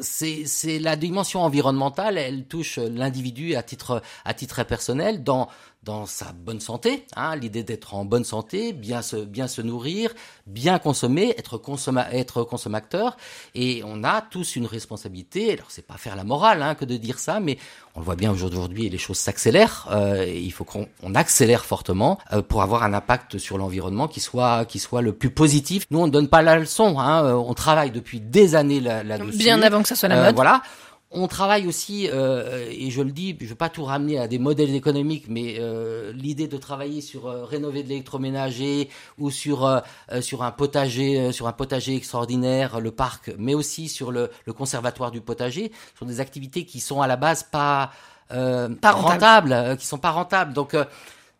c'est 0.00 0.44
c'est 0.46 0.78
la 0.78 0.96
dimension 0.96 1.42
environnementale, 1.42 2.18
elle 2.18 2.44
touche 2.44 2.78
l'individu 2.78 3.54
à 3.54 3.62
titre 3.62 4.02
à 4.24 4.34
titre 4.34 4.62
personnel 4.64 5.22
dans 5.22 5.48
dans 5.82 6.06
sa 6.06 6.32
bonne 6.32 6.60
santé, 6.60 7.06
hein, 7.16 7.34
l'idée 7.34 7.64
d'être 7.64 7.94
en 7.94 8.04
bonne 8.04 8.24
santé, 8.24 8.72
bien 8.72 9.02
se 9.02 9.16
bien 9.16 9.48
se 9.48 9.62
nourrir, 9.62 10.12
bien 10.46 10.78
consommer, 10.78 11.34
être 11.36 11.58
consomma 11.58 12.06
être 12.12 12.44
consommateur 12.44 13.16
et 13.56 13.82
on 13.84 14.04
a 14.04 14.22
tous 14.22 14.54
une 14.54 14.66
responsabilité. 14.66 15.52
Alors 15.52 15.66
c'est 15.70 15.86
pas 15.86 15.96
faire 15.96 16.14
la 16.14 16.22
morale 16.22 16.62
hein, 16.62 16.76
que 16.76 16.84
de 16.84 16.96
dire 16.96 17.18
ça, 17.18 17.40
mais 17.40 17.58
on 17.96 18.00
le 18.00 18.04
voit 18.04 18.14
bien 18.14 18.30
aujourd'hui, 18.30 18.88
les 18.88 18.98
choses 18.98 19.18
s'accélèrent. 19.18 19.88
Euh, 19.90 20.24
il 20.24 20.52
faut 20.52 20.64
qu'on 20.64 20.86
on 21.02 21.16
accélère 21.16 21.64
fortement 21.64 22.18
euh, 22.32 22.42
pour 22.42 22.62
avoir 22.62 22.84
un 22.84 22.94
impact 22.94 23.38
sur 23.38 23.58
l'environnement 23.58 24.06
qui 24.06 24.20
soit 24.20 24.64
qui 24.66 24.78
soit 24.78 25.02
le 25.02 25.12
plus 25.12 25.30
positif. 25.30 25.86
Nous, 25.90 25.98
on 25.98 26.06
ne 26.06 26.12
donne 26.12 26.28
pas 26.28 26.42
la 26.42 26.58
leçon. 26.58 27.00
Hein, 27.00 27.24
euh, 27.24 27.32
on 27.32 27.54
travaille 27.54 27.90
depuis 27.90 28.20
des 28.20 28.54
années 28.54 28.80
là-dessus. 28.80 29.36
Bien 29.36 29.60
avant 29.62 29.82
que 29.82 29.88
ça 29.88 29.96
soit 29.96 30.08
la 30.08 30.26
mode. 30.26 30.34
Voilà. 30.36 30.62
On 31.14 31.28
travaille 31.28 31.66
aussi, 31.66 32.08
euh, 32.10 32.66
et 32.70 32.90
je 32.90 33.02
le 33.02 33.12
dis, 33.12 33.36
je 33.38 33.44
ne 33.44 33.50
veux 33.50 33.54
pas 33.54 33.68
tout 33.68 33.84
ramener 33.84 34.18
à 34.18 34.28
des 34.28 34.38
modèles 34.38 34.74
économiques, 34.74 35.26
mais 35.28 35.56
euh, 35.58 36.12
l'idée 36.12 36.48
de 36.48 36.56
travailler 36.56 37.00
sur 37.00 37.26
euh, 37.26 37.44
rénover 37.44 37.82
de 37.82 37.88
l'électroménager 37.88 38.88
ou 39.18 39.30
sur 39.30 39.82
sur 40.20 40.42
un 40.42 40.50
potager, 40.50 41.32
sur 41.32 41.46
un 41.46 41.52
potager 41.52 41.96
extraordinaire, 41.96 42.80
le 42.80 42.90
parc, 42.90 43.30
mais 43.38 43.54
aussi 43.54 43.88
sur 43.88 44.10
le, 44.10 44.30
le 44.46 44.52
conservatoire 44.52 45.10
du 45.10 45.20
potager, 45.20 45.70
sont 45.98 46.06
des 46.06 46.20
activités 46.20 46.64
qui 46.64 46.80
sont 46.80 47.02
à 47.02 47.06
la 47.06 47.16
base 47.16 47.42
pas 47.42 47.90
euh, 48.32 48.68
pas 48.68 48.92
rentables, 48.92 49.52
euh, 49.52 49.76
qui 49.76 49.86
sont 49.86 49.98
pas 49.98 50.10
rentables. 50.10 50.52
Donc 50.52 50.74
euh, 50.74 50.84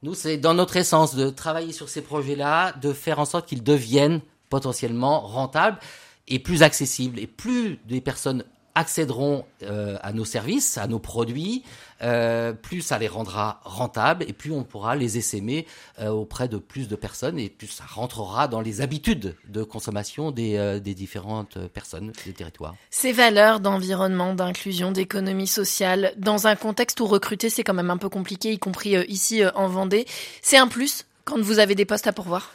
nous, 0.03 0.15
c'est 0.15 0.37
dans 0.37 0.55
notre 0.55 0.77
essence 0.77 1.15
de 1.15 1.31
travailler 1.31 1.73
sur 1.73 1.89
ces 1.89 2.03
projets-là, 2.03 2.73
de 2.81 2.93
faire 2.93 3.19
en 3.19 3.25
sorte 3.25 3.49
qu'ils 3.49 3.63
deviennent 3.63 4.21
potentiellement 4.51 5.21
rentables 5.21 5.79
et 6.29 6.39
plus 6.39 6.63
accessibles. 6.63 7.19
Et 7.19 7.27
plus 7.27 7.79
des 7.87 8.01
personnes 8.01 8.45
accéderont 8.75 9.45
euh, 9.63 9.99
à 10.03 10.13
nos 10.13 10.25
services, 10.25 10.79
à 10.79 10.87
nos 10.87 10.99
produits, 10.99 11.63
euh, 12.03 12.53
plus 12.53 12.81
ça 12.81 12.99
les 12.99 13.09
rendra 13.09 13.61
rentables 13.65 14.25
et 14.27 14.33
plus 14.33 14.51
on 14.51 14.65
pourra 14.65 14.97
les 14.97 15.19
essaimer 15.19 15.67
euh, 16.01 16.09
auprès 16.09 16.49
de 16.49 16.57
plus 16.57 16.89
de 16.89 16.97
personnes 16.97 17.39
et 17.39 17.49
plus 17.49 17.69
ça 17.69 17.85
rentrera 17.87 18.49
dans 18.49 18.61
les 18.61 18.81
habitudes 18.81 19.37
de 19.49 19.63
consommation 19.63 20.31
des, 20.31 20.81
des 20.83 20.95
différentes 20.95 21.59
personnes 21.69 22.13
des 22.25 22.33
territoires. 22.33 22.75
Ces 22.91 23.13
valeurs 23.13 23.61
d'environnement, 23.61 24.35
d'inclusion, 24.35 24.93
d'économie 24.93 25.47
sociale, 25.47 26.13
dans 26.17 26.47
un 26.47 26.57
contexte 26.57 27.01
où 27.01 27.07
recruter 27.07 27.51
c'est 27.51 27.65
quand 27.65 27.75
même 27.75 27.91
un 27.91 27.99
peu 27.99 28.09
compliqué, 28.09 28.53
y 28.53 28.59
compris 28.59 28.97
ici 29.07 29.43
en 29.55 29.69
Vendée, 29.69 30.07
c'est 30.41 30.57
un 30.57 30.69
plus 30.69 31.07
quand 31.25 31.41
vous 31.41 31.59
avez 31.59 31.75
des 31.75 31.85
postes 31.85 32.07
à 32.07 32.13
pourvoir? 32.13 32.51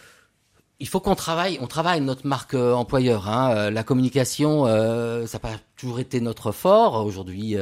Il 0.79 0.87
faut 0.87 0.99
qu'on 0.99 1.15
travaille, 1.15 1.57
on 1.61 1.67
travaille 1.67 2.01
notre 2.01 2.27
marque 2.27 2.53
euh, 2.53 2.73
employeur. 2.73 3.27
Hein. 3.27 3.51
Euh, 3.55 3.71
la 3.71 3.83
communication, 3.83 4.67
euh, 4.67 5.25
ça 5.25 5.37
n'a 5.37 5.39
pas 5.39 5.55
toujours 5.75 5.99
été 5.99 6.21
notre 6.21 6.51
fort. 6.51 7.03
Aujourd'hui, 7.05 7.55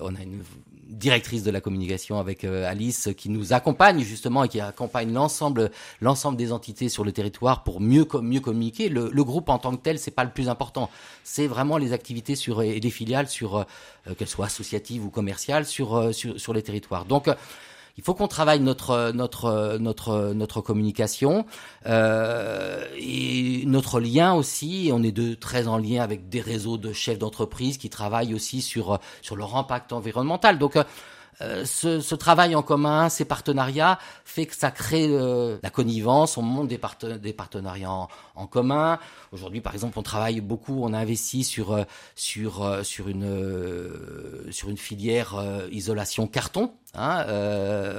on 0.00 0.14
a 0.14 0.22
une 0.22 0.42
directrice 0.88 1.42
de 1.42 1.50
la 1.50 1.60
communication 1.60 2.18
avec 2.18 2.44
Alice 2.44 3.08
qui 3.16 3.30
nous 3.30 3.52
accompagne 3.54 4.00
justement 4.02 4.44
et 4.44 4.48
qui 4.48 4.60
accompagne 4.60 5.12
l'ensemble 5.12 5.70
l'ensemble 6.02 6.36
des 6.36 6.52
entités 6.52 6.90
sur 6.90 7.04
le 7.04 7.12
territoire 7.12 7.62
pour 7.62 7.80
mieux 7.80 8.06
mieux 8.20 8.40
communiquer. 8.40 8.90
Le, 8.90 9.08
le 9.10 9.24
groupe 9.24 9.48
en 9.48 9.58
tant 9.58 9.74
que 9.74 9.80
tel, 9.82 9.98
c'est 9.98 10.10
pas 10.10 10.24
le 10.24 10.30
plus 10.30 10.50
important. 10.50 10.90
C'est 11.24 11.46
vraiment 11.46 11.78
les 11.78 11.94
activités 11.94 12.34
sur 12.34 12.60
et 12.60 12.80
les 12.80 12.90
filiales 12.90 13.28
sur 13.28 13.64
qu'elles 14.18 14.28
soient 14.28 14.46
associatives 14.46 15.04
ou 15.04 15.10
commerciales 15.10 15.64
sur 15.64 16.14
sur, 16.14 16.38
sur 16.38 16.52
les 16.52 16.62
territoires. 16.62 17.06
Donc 17.06 17.30
il 17.96 18.04
faut 18.04 18.14
qu'on 18.14 18.28
travaille 18.28 18.60
notre 18.60 19.12
notre 19.12 19.78
notre 19.78 20.32
notre 20.32 20.60
communication 20.60 21.46
euh, 21.86 22.84
et 22.96 23.64
notre 23.66 24.00
lien 24.00 24.34
aussi. 24.34 24.90
On 24.92 25.02
est 25.02 25.12
de 25.12 25.34
très 25.34 25.68
en 25.68 25.78
lien 25.78 26.02
avec 26.02 26.28
des 26.28 26.40
réseaux 26.40 26.76
de 26.76 26.92
chefs 26.92 27.18
d'entreprise 27.18 27.78
qui 27.78 27.90
travaillent 27.90 28.34
aussi 28.34 28.62
sur 28.62 28.98
sur 29.22 29.36
leur 29.36 29.56
impact 29.56 29.92
environnemental. 29.92 30.58
Donc 30.58 30.76
euh, 31.42 31.64
ce, 31.64 32.00
ce, 32.00 32.14
travail 32.14 32.54
en 32.54 32.62
commun, 32.62 33.08
ces 33.08 33.24
partenariats, 33.24 33.98
fait 34.24 34.44
que 34.44 34.54
ça 34.54 34.70
crée 34.70 35.06
euh, 35.08 35.56
la 35.62 35.70
connivence, 35.70 36.36
on 36.36 36.42
monte 36.42 36.68
des, 36.68 36.78
des 37.18 37.32
partenariats 37.32 38.08
en, 38.34 38.46
commun. 38.46 38.98
Aujourd'hui, 39.32 39.62
par 39.62 39.72
exemple, 39.72 39.98
on 39.98 40.02
travaille 40.02 40.42
beaucoup, 40.42 40.82
on 40.82 40.92
a 40.92 40.98
investi 40.98 41.44
sur 41.44 41.72
euh, 41.72 41.84
sur 42.14 42.84
sur 42.84 43.08
une 43.08 44.50
sur 44.50 44.68
une 44.68 44.76
filière 44.76 45.40
isolation 45.70 46.26
carton, 46.26 46.72
hein, 46.94 47.24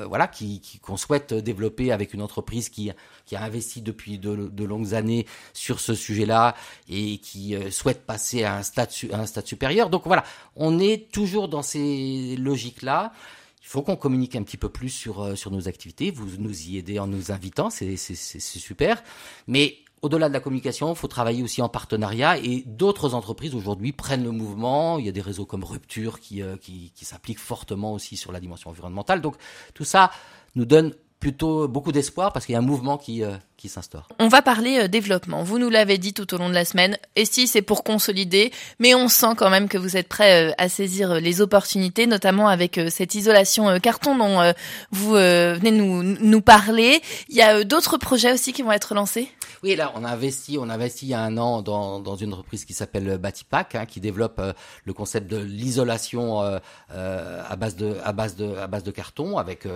voilà, 0.07 0.27
qui 0.27 0.61
qu'on 0.81 0.97
souhaite 0.97 1.33
développer 1.33 1.91
avec 1.91 2.13
une 2.13 2.21
entreprise 2.21 2.69
qui 2.69 2.91
qui 3.25 3.35
a 3.35 3.43
investi 3.43 3.81
depuis 3.81 4.17
de, 4.17 4.49
de 4.51 4.63
longues 4.65 4.93
années 4.93 5.25
sur 5.53 5.79
ce 5.79 5.93
sujet-là 5.93 6.55
et 6.89 7.17
qui 7.19 7.55
souhaite 7.71 8.05
passer 8.05 8.43
à 8.43 8.57
un 8.57 8.63
stade 8.63 8.89
à 9.11 9.19
un 9.19 9.25
stade 9.25 9.47
supérieur. 9.47 9.89
Donc 9.89 10.03
voilà, 10.05 10.23
on 10.55 10.79
est 10.79 11.11
toujours 11.11 11.47
dans 11.47 11.61
ces 11.61 12.35
logiques-là. 12.37 13.13
Il 13.61 13.67
faut 13.67 13.83
qu'on 13.83 13.95
communique 13.95 14.35
un 14.35 14.43
petit 14.43 14.57
peu 14.57 14.69
plus 14.69 14.89
sur, 14.89 15.21
euh, 15.21 15.35
sur 15.35 15.51
nos 15.51 15.67
activités. 15.67 16.11
Vous 16.11 16.27
nous 16.39 16.67
y 16.67 16.77
aidez 16.77 16.99
en 16.99 17.07
nous 17.07 17.31
invitant, 17.31 17.69
c'est 17.69 17.95
super. 17.95 19.03
Mais 19.47 19.77
au-delà 20.01 20.29
de 20.29 20.33
la 20.33 20.39
communication, 20.39 20.91
il 20.91 20.95
faut 20.95 21.07
travailler 21.07 21.43
aussi 21.43 21.61
en 21.61 21.69
partenariat 21.69 22.37
et 22.37 22.63
d'autres 22.65 23.13
entreprises 23.13 23.53
aujourd'hui 23.53 23.91
prennent 23.91 24.23
le 24.23 24.31
mouvement. 24.31 24.97
Il 24.97 25.05
y 25.05 25.09
a 25.09 25.11
des 25.11 25.21
réseaux 25.21 25.45
comme 25.45 25.63
Rupture 25.63 26.19
qui, 26.19 26.41
euh, 26.41 26.57
qui, 26.57 26.91
qui 26.95 27.05
s'appliquent 27.05 27.39
fortement 27.39 27.93
aussi 27.93 28.17
sur 28.17 28.31
la 28.31 28.39
dimension 28.39 28.69
environnementale. 28.69 29.21
Donc 29.21 29.35
tout 29.73 29.85
ça 29.85 30.11
nous 30.55 30.65
donne 30.65 30.93
plutôt 31.21 31.67
beaucoup 31.67 31.93
d'espoir 31.93 32.33
parce 32.33 32.45
qu'il 32.45 32.53
y 32.53 32.55
a 32.55 32.59
un 32.59 32.63
mouvement 32.63 32.97
qui, 32.97 33.23
euh, 33.23 33.37
qui 33.55 33.69
s'instaure. 33.69 34.09
On 34.19 34.27
va 34.27 34.41
parler 34.41 34.79
euh, 34.79 34.87
développement. 34.87 35.43
Vous 35.43 35.59
nous 35.59 35.69
l'avez 35.69 35.99
dit 35.99 36.13
tout 36.13 36.33
au 36.33 36.37
long 36.37 36.49
de 36.49 36.53
la 36.55 36.65
semaine. 36.65 36.97
Et 37.15 37.25
si 37.25 37.47
c'est 37.47 37.61
pour 37.61 37.83
consolider, 37.83 38.51
mais 38.79 38.95
on 38.95 39.07
sent 39.07 39.35
quand 39.37 39.51
même 39.51 39.69
que 39.69 39.77
vous 39.77 39.95
êtes 39.95 40.09
prêt 40.09 40.49
euh, 40.49 40.53
à 40.57 40.67
saisir 40.67 41.21
les 41.21 41.39
opportunités, 41.39 42.07
notamment 42.07 42.47
avec 42.47 42.79
cette 42.89 43.13
isolation 43.13 43.79
carton 43.79 44.17
dont 44.17 44.53
vous 44.89 45.11
venez 45.11 45.69
nous, 45.69 46.01
nous 46.01 46.41
parler. 46.41 47.01
Il 47.29 47.35
y 47.35 47.41
a 47.43 47.63
d'autres 47.63 47.97
projets 47.97 48.33
aussi 48.33 48.51
qui 48.51 48.63
vont 48.63 48.71
être 48.71 48.95
lancés? 48.95 49.29
Oui, 49.63 49.75
là, 49.75 49.91
on 49.95 50.03
a 50.03 50.09
investi, 50.09 50.57
on 50.59 50.69
a 50.69 50.73
investi 50.73 51.05
il 51.05 51.09
y 51.09 51.13
a 51.13 51.21
un 51.21 51.37
an 51.37 51.61
dans, 51.61 51.99
dans 51.99 52.15
une 52.15 52.33
entreprise 52.33 52.65
qui 52.65 52.73
s'appelle 52.73 53.19
Batipac, 53.19 53.75
hein, 53.75 53.85
qui 53.85 53.99
développe 53.99 54.41
le 54.85 54.93
concept 54.93 55.29
de 55.29 55.37
l'isolation 55.37 56.41
à 56.89 57.55
base 57.55 57.75
de 57.75 57.95
à 58.03 58.11
base 58.11 58.35
de 58.35 58.55
à 58.55 58.65
base 58.65 58.83
de 58.83 58.91
carton 58.91 59.37
avec 59.37 59.67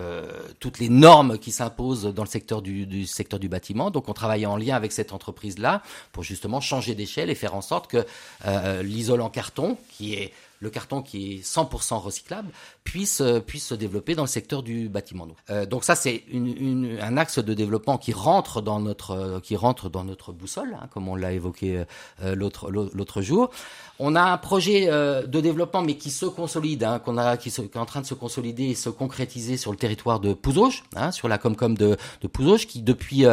toutes 0.58 0.80
les 0.80 0.88
normes 0.88 1.35
qui 1.36 1.52
s'impose 1.52 2.04
dans 2.04 2.22
le 2.22 2.28
secteur 2.28 2.62
du, 2.62 2.86
du, 2.86 3.06
secteur 3.06 3.38
du 3.40 3.48
bâtiment. 3.48 3.90
Donc 3.90 4.08
on 4.08 4.12
travaille 4.12 4.46
en 4.46 4.56
lien 4.56 4.76
avec 4.76 4.92
cette 4.92 5.12
entreprise-là 5.12 5.82
pour 6.12 6.22
justement 6.22 6.60
changer 6.60 6.94
d'échelle 6.94 7.30
et 7.30 7.34
faire 7.34 7.54
en 7.54 7.62
sorte 7.62 7.88
que 7.88 8.06
euh, 8.46 8.82
l'isolant 8.82 9.30
carton, 9.30 9.76
qui 9.90 10.14
est 10.14 10.32
le 10.60 10.70
carton 10.70 11.02
qui 11.02 11.34
est 11.34 11.44
100% 11.44 11.98
recyclable 11.98 12.48
puisse 12.84 13.20
euh, 13.20 13.40
puisse 13.40 13.66
se 13.66 13.74
développer 13.74 14.14
dans 14.14 14.22
le 14.22 14.28
secteur 14.28 14.62
du 14.62 14.88
bâtiment. 14.88 15.26
Euh, 15.50 15.66
donc 15.66 15.84
ça 15.84 15.94
c'est 15.94 16.24
une, 16.30 16.46
une, 16.46 16.98
un 17.00 17.16
axe 17.16 17.38
de 17.38 17.54
développement 17.54 17.98
qui 17.98 18.12
rentre 18.12 18.62
dans 18.62 18.80
notre 18.80 19.10
euh, 19.10 19.40
qui 19.40 19.56
rentre 19.56 19.88
dans 19.90 20.04
notre 20.04 20.32
boussole, 20.32 20.76
hein, 20.80 20.88
comme 20.92 21.08
on 21.08 21.16
l'a 21.16 21.32
évoqué 21.32 21.84
euh, 22.22 22.34
l'autre 22.34 22.70
l'autre 22.70 23.22
jour. 23.22 23.50
On 23.98 24.14
a 24.14 24.22
un 24.22 24.36
projet 24.36 24.86
de 24.86 25.40
développement 25.40 25.80
mais 25.80 25.96
qui 25.96 26.10
se 26.10 26.26
consolide, 26.26 26.84
hein, 26.84 26.98
qu'on 26.98 27.16
a 27.16 27.38
qui, 27.38 27.50
se, 27.50 27.62
qui, 27.62 27.78
est 27.78 27.80
en 27.80 27.86
train 27.86 28.02
de 28.02 28.06
se 28.06 28.12
consolider 28.12 28.64
et 28.64 28.74
se 28.74 28.90
concrétiser 28.90 29.56
sur 29.56 29.70
le 29.70 29.78
territoire 29.78 30.20
de 30.20 30.34
Pouzauges, 30.34 30.84
hein, 30.96 31.12
sur 31.12 31.28
la 31.28 31.38
Comcom 31.38 31.74
de, 31.74 31.96
de 32.20 32.28
Pouzauges, 32.28 32.66
qui 32.66 32.82
depuis 32.82 33.24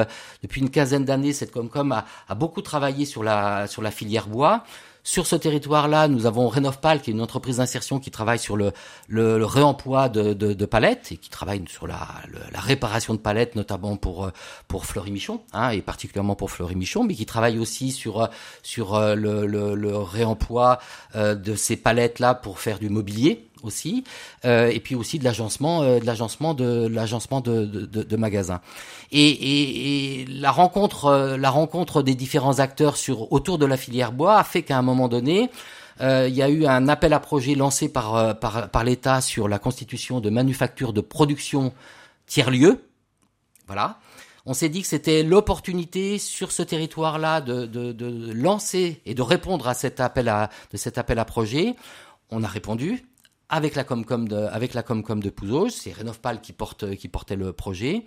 depuis 0.42 0.62
une 0.62 0.70
quinzaine 0.70 1.04
d'années 1.04 1.34
cette 1.34 1.52
Comcom 1.52 1.92
a, 1.92 2.06
a 2.30 2.36
beaucoup 2.36 2.62
travaillé 2.62 3.06
sur 3.06 3.24
la 3.24 3.68
sur 3.68 3.82
la 3.82 3.92
filière 3.92 4.28
bois 4.28 4.64
sur 5.04 5.28
ce 5.28 5.36
territoire-là, 5.36 6.08
nous 6.08 6.26
avons 6.26 6.48
Renovpal, 6.48 7.02
qui 7.02 7.12
est 7.12 7.14
une 7.14 7.22
entreprise 7.22 7.58
d'insertion 7.58 8.00
qui 8.00 8.10
travaille 8.10 8.40
sur 8.40 8.56
le, 8.56 8.72
réemploi 9.10 10.08
de, 10.08 10.66
palettes 10.66 11.12
et 11.12 11.18
qui 11.18 11.30
travaille 11.30 11.64
sur 11.68 11.88
la, 11.88 11.98
réparation 12.54 13.14
de 13.14 13.20
palettes, 13.20 13.56
notamment 13.56 13.98
pour 13.98 14.32
pour 14.68 14.86
Fleury 14.86 15.12
Michon, 15.12 15.42
hein, 15.52 15.72
et 15.72 15.82
particulièrement 15.82 16.36
pour 16.36 16.52
Fleury 16.52 16.76
Michon, 16.76 17.04
mais 17.04 17.16
qui 17.16 17.26
travaille 17.26 17.60
aussi 17.60 17.92
sur 17.92 18.30
sur 18.62 18.96
euh, 18.96 19.16
le, 19.16 19.98
réemploi 19.98 20.80
euh, 21.16 21.36
de 21.36 21.56
ces 21.56 21.76
palettes-là 21.76 22.34
pour 22.34 22.60
faire 22.60 22.80
du 22.80 22.90
mobilier 22.90 23.50
aussi, 23.64 24.04
euh, 24.46 24.68
et 24.68 24.80
puis 24.80 24.96
aussi 24.96 25.20
de 25.20 25.24
l'agencement, 25.24 25.82
euh, 25.82 26.00
de 26.00 26.06
l'agencement 26.06 26.54
de 26.54 26.88
l'agencement 26.88 27.42
de, 27.42 27.66
de, 27.66 28.04
de, 28.04 28.18
magasins. 28.18 28.62
Et, 29.12 29.28
et, 29.28 30.22
et, 30.22 30.26
la 30.26 30.52
rencontre, 30.52 31.06
euh, 31.06 31.38
la 31.38 31.50
rencontre 31.50 32.04
des 32.04 32.16
différents 32.16 32.60
acteurs 32.60 32.98
sur 32.98 33.32
autour 33.32 33.58
de 33.58 33.66
la 33.66 33.78
filière 33.78 34.12
bois 34.12 34.38
a 34.38 34.44
fait 34.44 34.64
qu'à 34.64 34.78
un 34.78 34.82
moment 34.82 35.08
donné, 35.08 35.50
euh, 36.02 36.28
il 36.28 36.36
y 36.36 36.42
a 36.42 36.50
eu 36.50 36.66
un 36.66 36.88
appel 36.88 37.14
à 37.14 37.20
projet 37.20 37.56
lancé 37.56 37.90
par 37.90 38.16
euh, 38.16 38.34
par, 38.34 38.70
par 38.70 38.84
l'État 38.84 39.22
sur 39.22 39.48
la 39.48 39.60
constitution 39.60 40.20
de 40.20 40.30
manufactures 40.30 40.94
de 40.94 41.02
production 41.02 41.74
tiers 42.26 42.52
lieu. 42.52 42.84
Voilà. 43.68 44.00
On 44.46 44.54
s'est 44.54 44.70
dit 44.70 44.82
que 44.82 44.88
c'était 44.88 45.24
l'opportunité 45.24 46.18
sur 46.18 46.52
ce 46.52 46.64
territoire-là 46.64 47.40
de, 47.40 47.66
de, 47.66 47.94
de, 47.94 48.34
lancer 48.34 49.02
et 49.06 49.14
de 49.14 49.22
répondre 49.22 49.70
à 49.70 49.74
cet 49.74 50.02
appel 50.02 50.28
à 50.28 50.50
de 50.72 50.78
cet 50.78 50.98
appel 50.98 51.18
à 51.20 51.26
projet. 51.26 51.76
On 52.30 52.44
a 52.44 52.48
répondu 52.48 53.06
avec 53.50 53.76
la 53.76 53.84
Comcom 53.84 54.28
de, 54.28 54.36
avec 54.36 54.74
c'est 55.70 55.92
Renovpal 55.94 56.42
qui 56.42 56.54
porte, 56.54 56.86
portait 57.12 57.36
le 57.36 57.54
projet, 57.54 58.06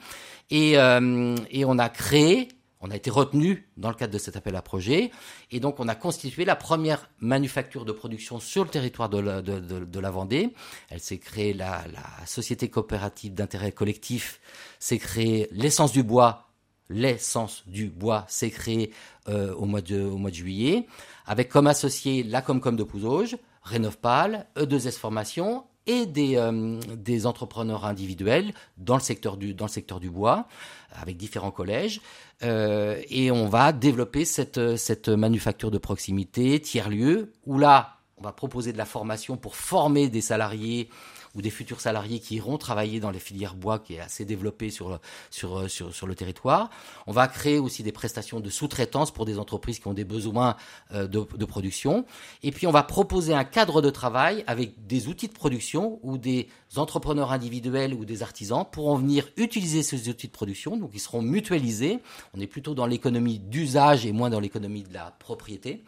et, 0.51 0.79
euh, 0.79 1.37
et 1.51 1.65
on 1.65 1.79
a 1.79 1.89
créé, 1.89 2.49
on 2.81 2.91
a 2.91 2.97
été 2.97 3.11
retenu 3.11 3.69
dans 3.77 3.89
le 3.89 3.95
cadre 3.95 4.13
de 4.13 4.19
cet 4.19 4.37
appel 4.37 4.57
à 4.57 4.63
projet, 4.63 5.11
et 5.51 5.61
donc 5.61 5.81
on 5.81 5.89
a 5.89 5.95
constitué 5.95 6.45
la 6.45 6.57
première 6.57 7.09
manufacture 7.21 7.85
de 7.85 7.93
production 7.93 8.41
sur 8.41 8.65
le 8.65 8.71
territoire 8.71 9.09
de 9.09 10.01
la 10.01 10.11
Vendée. 10.11 10.53
Elle 10.91 11.01
s'est 11.01 11.19
créée 11.19 11.55
la, 11.55 11.85
la 11.93 12.27
société 12.27 12.69
coopérative 12.69 13.35
d'intérêt 13.35 13.73
collectif, 13.73 14.41
s'est 14.79 14.99
créée 14.99 15.49
l'essence 15.53 15.93
du 15.93 16.03
bois, 16.03 16.49
l'essence 16.89 17.63
du 17.67 17.89
bois 17.89 18.25
s'est 18.29 18.51
créée 18.51 18.93
euh, 19.29 19.55
au 19.55 19.65
mois 19.65 19.81
de 19.81 20.01
au 20.01 20.19
mois 20.19 20.31
de 20.31 20.37
juillet, 20.37 20.87
avec 21.27 21.49
comme 21.49 21.67
associé 21.67 22.23
la 22.23 22.43
Comcom 22.43 22.77
de 22.77 22.85
Pouzauges 22.85 23.37
Renovpal, 23.67 24.47
E2S 24.57 24.99
Formation 24.99 25.65
et 25.87 26.07
des, 26.07 26.37
euh, 26.37 26.81
des 26.97 27.27
entrepreneurs 27.27 27.85
individuels 27.85 28.53
dans 28.77 28.95
le 28.95 29.01
secteur 29.01 29.37
du, 29.37 29.55
dans 29.55 29.67
le 29.67 29.71
secteur 29.71 30.01
du 30.01 30.11
bois, 30.11 30.47
avec 30.93 31.17
différents 31.17 31.51
collèges. 31.51 32.01
Euh, 32.43 33.01
et 33.09 33.31
on 33.31 33.49
va 33.49 33.73
développer 33.73 34.25
cette, 34.25 34.77
cette 34.77 35.09
manufacture 35.09 35.71
de 35.71 35.79
proximité, 35.79 36.61
tiers-lieu, 36.61 37.33
où 37.45 37.59
là, 37.59 37.99
on 38.19 38.23
va 38.23 38.33
proposer 38.33 38.73
de 38.73 38.79
la 38.79 38.85
formation 38.85 39.37
pour 39.37 39.57
former 39.57 40.09
des 40.09 40.21
salariés 40.21 40.89
ou 41.37 41.43
des 41.43 41.51
futurs 41.51 41.81
salariés 41.81 42.19
qui 42.19 42.37
iront 42.37 42.59
travailler 42.59 42.99
dans 42.99 43.11
les 43.11 43.19
filières 43.21 43.55
bois 43.55 43.79
qui 43.79 43.95
est 43.95 44.01
assez 44.01 44.25
développée 44.25 44.71
sur, 44.71 44.99
sur, 45.31 45.71
sur, 45.71 45.95
sur 45.95 46.07
le 46.07 46.15
territoire. 46.15 46.71
On 47.07 47.13
va 47.13 47.29
créer 47.29 47.59
aussi 47.59 47.83
des 47.83 47.93
prestations 47.93 48.41
de 48.41 48.51
sous-traitance 48.51 49.11
pour 49.13 49.27
des 49.27 49.39
entreprises 49.39 49.79
qui 49.79 49.87
ont 49.87 49.95
des 49.95 50.05
besoins 50.05 50.57
euh, 50.93 51.07
de, 51.07 51.27
de, 51.37 51.45
production. 51.45 52.07
Et 52.43 52.51
puis 52.51 52.67
on 52.67 52.73
va 52.73 52.83
proposer 52.83 53.35
un 53.35 53.45
cadre 53.45 53.83
de 53.83 53.91
travail 53.91 54.43
avec 54.47 54.87
des 54.87 55.09
outils 55.09 55.29
de 55.29 55.35
production 55.35 56.01
où 56.03 56.19
des 56.19 56.49
entrepreneurs 56.77 57.33
individuels 57.33 57.95
ou 57.95 58.05
des 58.05 58.23
artisans 58.23 58.65
pourront 58.71 58.97
venir 58.97 59.29
utiliser 59.37 59.83
ces 59.83 60.09
outils 60.09 60.27
de 60.27 60.33
production, 60.33 60.77
donc 60.77 60.91
ils 60.95 61.01
seront 61.01 61.23
mutualisés. 61.23 62.01
On 62.35 62.41
est 62.41 62.47
plutôt 62.47 62.75
dans 62.75 62.87
l'économie 62.87 63.39
d'usage 63.39 64.07
et 64.07 64.13
moins 64.13 64.31
dans 64.31 64.41
l'économie 64.41 64.83
de 64.83 64.93
la 64.93 65.15
propriété 65.19 65.85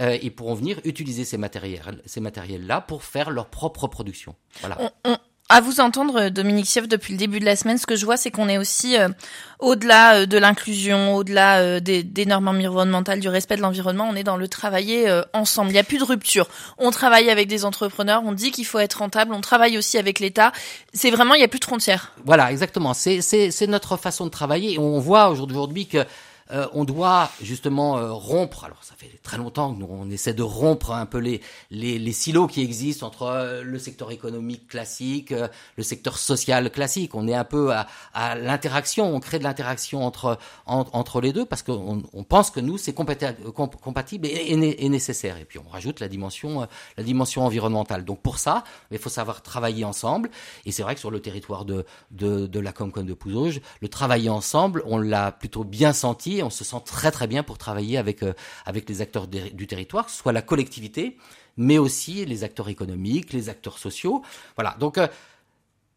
euh, 0.00 0.18
ils 0.22 0.34
pourront 0.34 0.54
venir 0.54 0.80
utiliser 0.84 1.24
ces 1.24 1.38
matériels, 1.38 2.02
ces 2.06 2.20
matériels-là 2.20 2.80
pour 2.80 3.04
faire 3.04 3.30
leur 3.30 3.46
propre 3.46 3.86
production. 3.86 4.34
Voilà. 4.60 4.76
On, 5.04 5.12
on, 5.12 5.16
à 5.50 5.60
vous 5.60 5.80
entendre, 5.80 6.30
Dominique 6.30 6.66
Sieff, 6.66 6.88
depuis 6.88 7.12
le 7.12 7.18
début 7.18 7.38
de 7.38 7.44
la 7.44 7.54
semaine, 7.54 7.76
ce 7.76 7.84
que 7.84 7.96
je 7.96 8.06
vois, 8.06 8.16
c'est 8.16 8.30
qu'on 8.30 8.48
est 8.48 8.56
aussi 8.56 8.96
euh, 8.96 9.10
au-delà 9.58 10.14
euh, 10.14 10.26
de 10.26 10.38
l'inclusion, 10.38 11.16
au-delà 11.16 11.58
euh, 11.58 11.80
des, 11.80 12.02
des, 12.02 12.24
normes 12.24 12.48
environnementales, 12.48 13.20
du 13.20 13.28
respect 13.28 13.56
de 13.56 13.60
l'environnement, 13.60 14.08
on 14.10 14.16
est 14.16 14.24
dans 14.24 14.38
le 14.38 14.48
travailler 14.48 15.06
euh, 15.06 15.22
ensemble. 15.34 15.68
Il 15.68 15.74
n'y 15.74 15.78
a 15.78 15.84
plus 15.84 15.98
de 15.98 16.04
rupture. 16.04 16.48
On 16.78 16.90
travaille 16.90 17.28
avec 17.28 17.46
des 17.46 17.66
entrepreneurs, 17.66 18.22
on 18.24 18.32
dit 18.32 18.52
qu'il 18.52 18.64
faut 18.64 18.78
être 18.78 18.94
rentable, 18.94 19.34
on 19.34 19.42
travaille 19.42 19.76
aussi 19.76 19.98
avec 19.98 20.18
l'État. 20.18 20.50
C'est 20.94 21.10
vraiment, 21.10 21.34
il 21.34 21.38
n'y 21.38 21.44
a 21.44 21.48
plus 21.48 21.60
de 21.60 21.66
frontières. 21.66 22.12
Voilà, 22.24 22.50
exactement. 22.50 22.94
C'est 22.94 23.66
notre 23.68 23.98
façon 23.98 24.24
de 24.24 24.30
travailler. 24.30 24.78
On 24.78 24.98
voit 24.98 25.28
aujourd'hui 25.28 25.86
que 25.86 26.06
euh, 26.50 26.66
on 26.74 26.84
doit 26.84 27.30
justement 27.40 27.96
euh, 27.96 28.12
rompre. 28.12 28.64
Alors 28.64 28.82
ça 28.84 28.94
fait 28.96 29.10
très 29.22 29.38
longtemps 29.38 29.72
que 29.72 29.78
nous 29.80 29.88
on 29.88 30.10
essaie 30.10 30.34
de 30.34 30.42
rompre 30.42 30.90
un 30.90 31.06
peu 31.06 31.18
les 31.18 31.40
les, 31.70 31.98
les 31.98 32.12
silos 32.12 32.48
qui 32.48 32.60
existent 32.62 33.06
entre 33.06 33.22
euh, 33.22 33.62
le 33.62 33.78
secteur 33.78 34.10
économique 34.10 34.68
classique, 34.68 35.32
le 35.76 35.82
secteur 35.82 36.18
social 36.18 36.70
classique. 36.70 37.14
On 37.14 37.26
est 37.28 37.34
un 37.34 37.44
peu 37.44 37.72
à, 37.72 37.86
à 38.12 38.34
l'interaction. 38.34 39.14
On 39.14 39.20
crée 39.20 39.38
de 39.38 39.44
l'interaction 39.44 40.04
entre 40.04 40.38
entre 40.66 41.20
les 41.20 41.32
deux 41.32 41.46
parce 41.46 41.62
qu'on 41.62 42.02
on 42.12 42.24
pense 42.24 42.50
que 42.50 42.60
nous 42.60 42.76
c'est 42.76 42.92
compatible 42.92 44.26
et, 44.26 44.52
et, 44.52 44.88
nécessaire. 44.88 45.38
Et 45.38 45.44
puis 45.44 45.58
on 45.58 45.68
rajoute 45.68 46.00
la 46.00 46.08
dimension 46.08 46.66
la 46.98 47.02
dimension 47.04 47.44
environnementale. 47.46 48.04
Donc 48.04 48.20
pour 48.20 48.38
ça, 48.38 48.64
il 48.90 48.98
faut 48.98 49.08
savoir 49.08 49.42
travailler 49.42 49.84
ensemble. 49.84 50.30
Et 50.66 50.72
c'est 50.72 50.82
vrai 50.82 50.94
que 50.94 51.00
sur 51.00 51.10
le 51.10 51.20
territoire 51.20 51.64
de 51.64 51.86
de, 52.10 52.46
de 52.46 52.60
la 52.60 52.72
Comcon 52.72 53.02
de 53.02 53.14
Pouzauges, 53.14 53.60
le 53.80 53.88
travailler 53.88 54.28
ensemble, 54.28 54.82
on 54.86 54.98
l'a 54.98 55.32
plutôt 55.32 55.64
bien 55.64 55.92
senti 55.92 56.34
on 56.44 56.50
se 56.50 56.64
sent 56.64 56.82
très 56.84 57.10
très 57.10 57.26
bien 57.26 57.42
pour 57.42 57.58
travailler 57.58 57.98
avec, 57.98 58.22
euh, 58.22 58.34
avec 58.66 58.88
les 58.88 59.00
acteurs 59.00 59.26
du 59.26 59.66
territoire, 59.66 60.10
soit 60.10 60.32
la 60.32 60.42
collectivité, 60.42 61.16
mais 61.56 61.78
aussi 61.78 62.24
les 62.24 62.44
acteurs 62.44 62.68
économiques, 62.68 63.32
les 63.32 63.48
acteurs 63.48 63.78
sociaux. 63.78 64.22
Voilà, 64.56 64.76
donc 64.78 64.98
euh, 64.98 65.08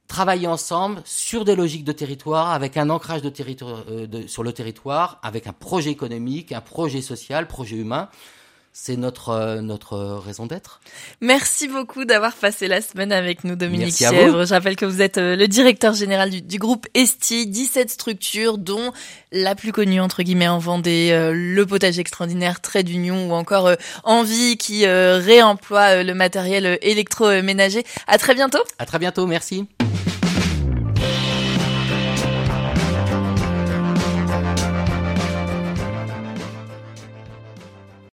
travailler 0.07 0.47
ensemble 0.47 1.01
sur 1.05 1.45
des 1.45 1.55
logiques 1.55 1.83
de 1.83 1.91
territoire, 1.91 2.51
avec 2.51 2.77
un 2.77 2.89
ancrage 2.89 3.21
de 3.21 3.29
territoire, 3.29 3.83
euh, 3.89 4.27
sur 4.27 4.43
le 4.43 4.53
territoire, 4.53 5.19
avec 5.21 5.47
un 5.47 5.53
projet 5.53 5.91
économique, 5.91 6.51
un 6.51 6.61
projet 6.61 7.01
social, 7.01 7.47
projet 7.47 7.75
humain 7.75 8.09
c'est 8.79 8.95
notre 8.95 9.29
euh, 9.29 9.61
notre 9.61 9.97
raison 9.97 10.45
d'être. 10.45 10.81
Merci 11.19 11.67
beaucoup 11.67 12.05
d'avoir 12.05 12.33
passé 12.33 12.67
la 12.67 12.79
semaine 12.81 13.11
avec 13.11 13.43
nous, 13.43 13.55
Dominique 13.55 13.97
Chèvre. 13.97 14.45
Je 14.45 14.53
rappelle 14.53 14.75
que 14.75 14.85
vous 14.85 15.01
êtes 15.01 15.17
euh, 15.17 15.35
le 15.35 15.47
directeur 15.47 15.93
général 15.93 16.29
du, 16.29 16.59
groupe 16.59 16.85
Esti, 16.93 17.47
17 17.47 17.89
structures, 17.89 18.59
dont 18.59 18.93
la 19.31 19.55
plus 19.55 19.71
connue 19.71 19.99
entre 19.99 20.21
guillemets 20.21 20.47
en 20.47 20.59
Vendée, 20.59 21.09
euh, 21.11 21.33
le 21.33 21.65
potage 21.65 21.97
extraordinaire, 21.97 22.61
Trait 22.61 22.83
d'Union 22.83 23.29
ou 23.29 23.33
encore 23.33 23.71
Envie 24.03 24.57
qui 24.57 24.85
réemploie 24.85 26.03
le 26.03 26.13
matériel 26.13 26.77
électroménager. 26.81 27.83
À 28.05 28.17
très 28.17 28.35
bientôt. 28.35 28.61
À 28.77 28.85
très 28.85 28.99
bientôt, 28.99 29.25
merci. 29.25 29.65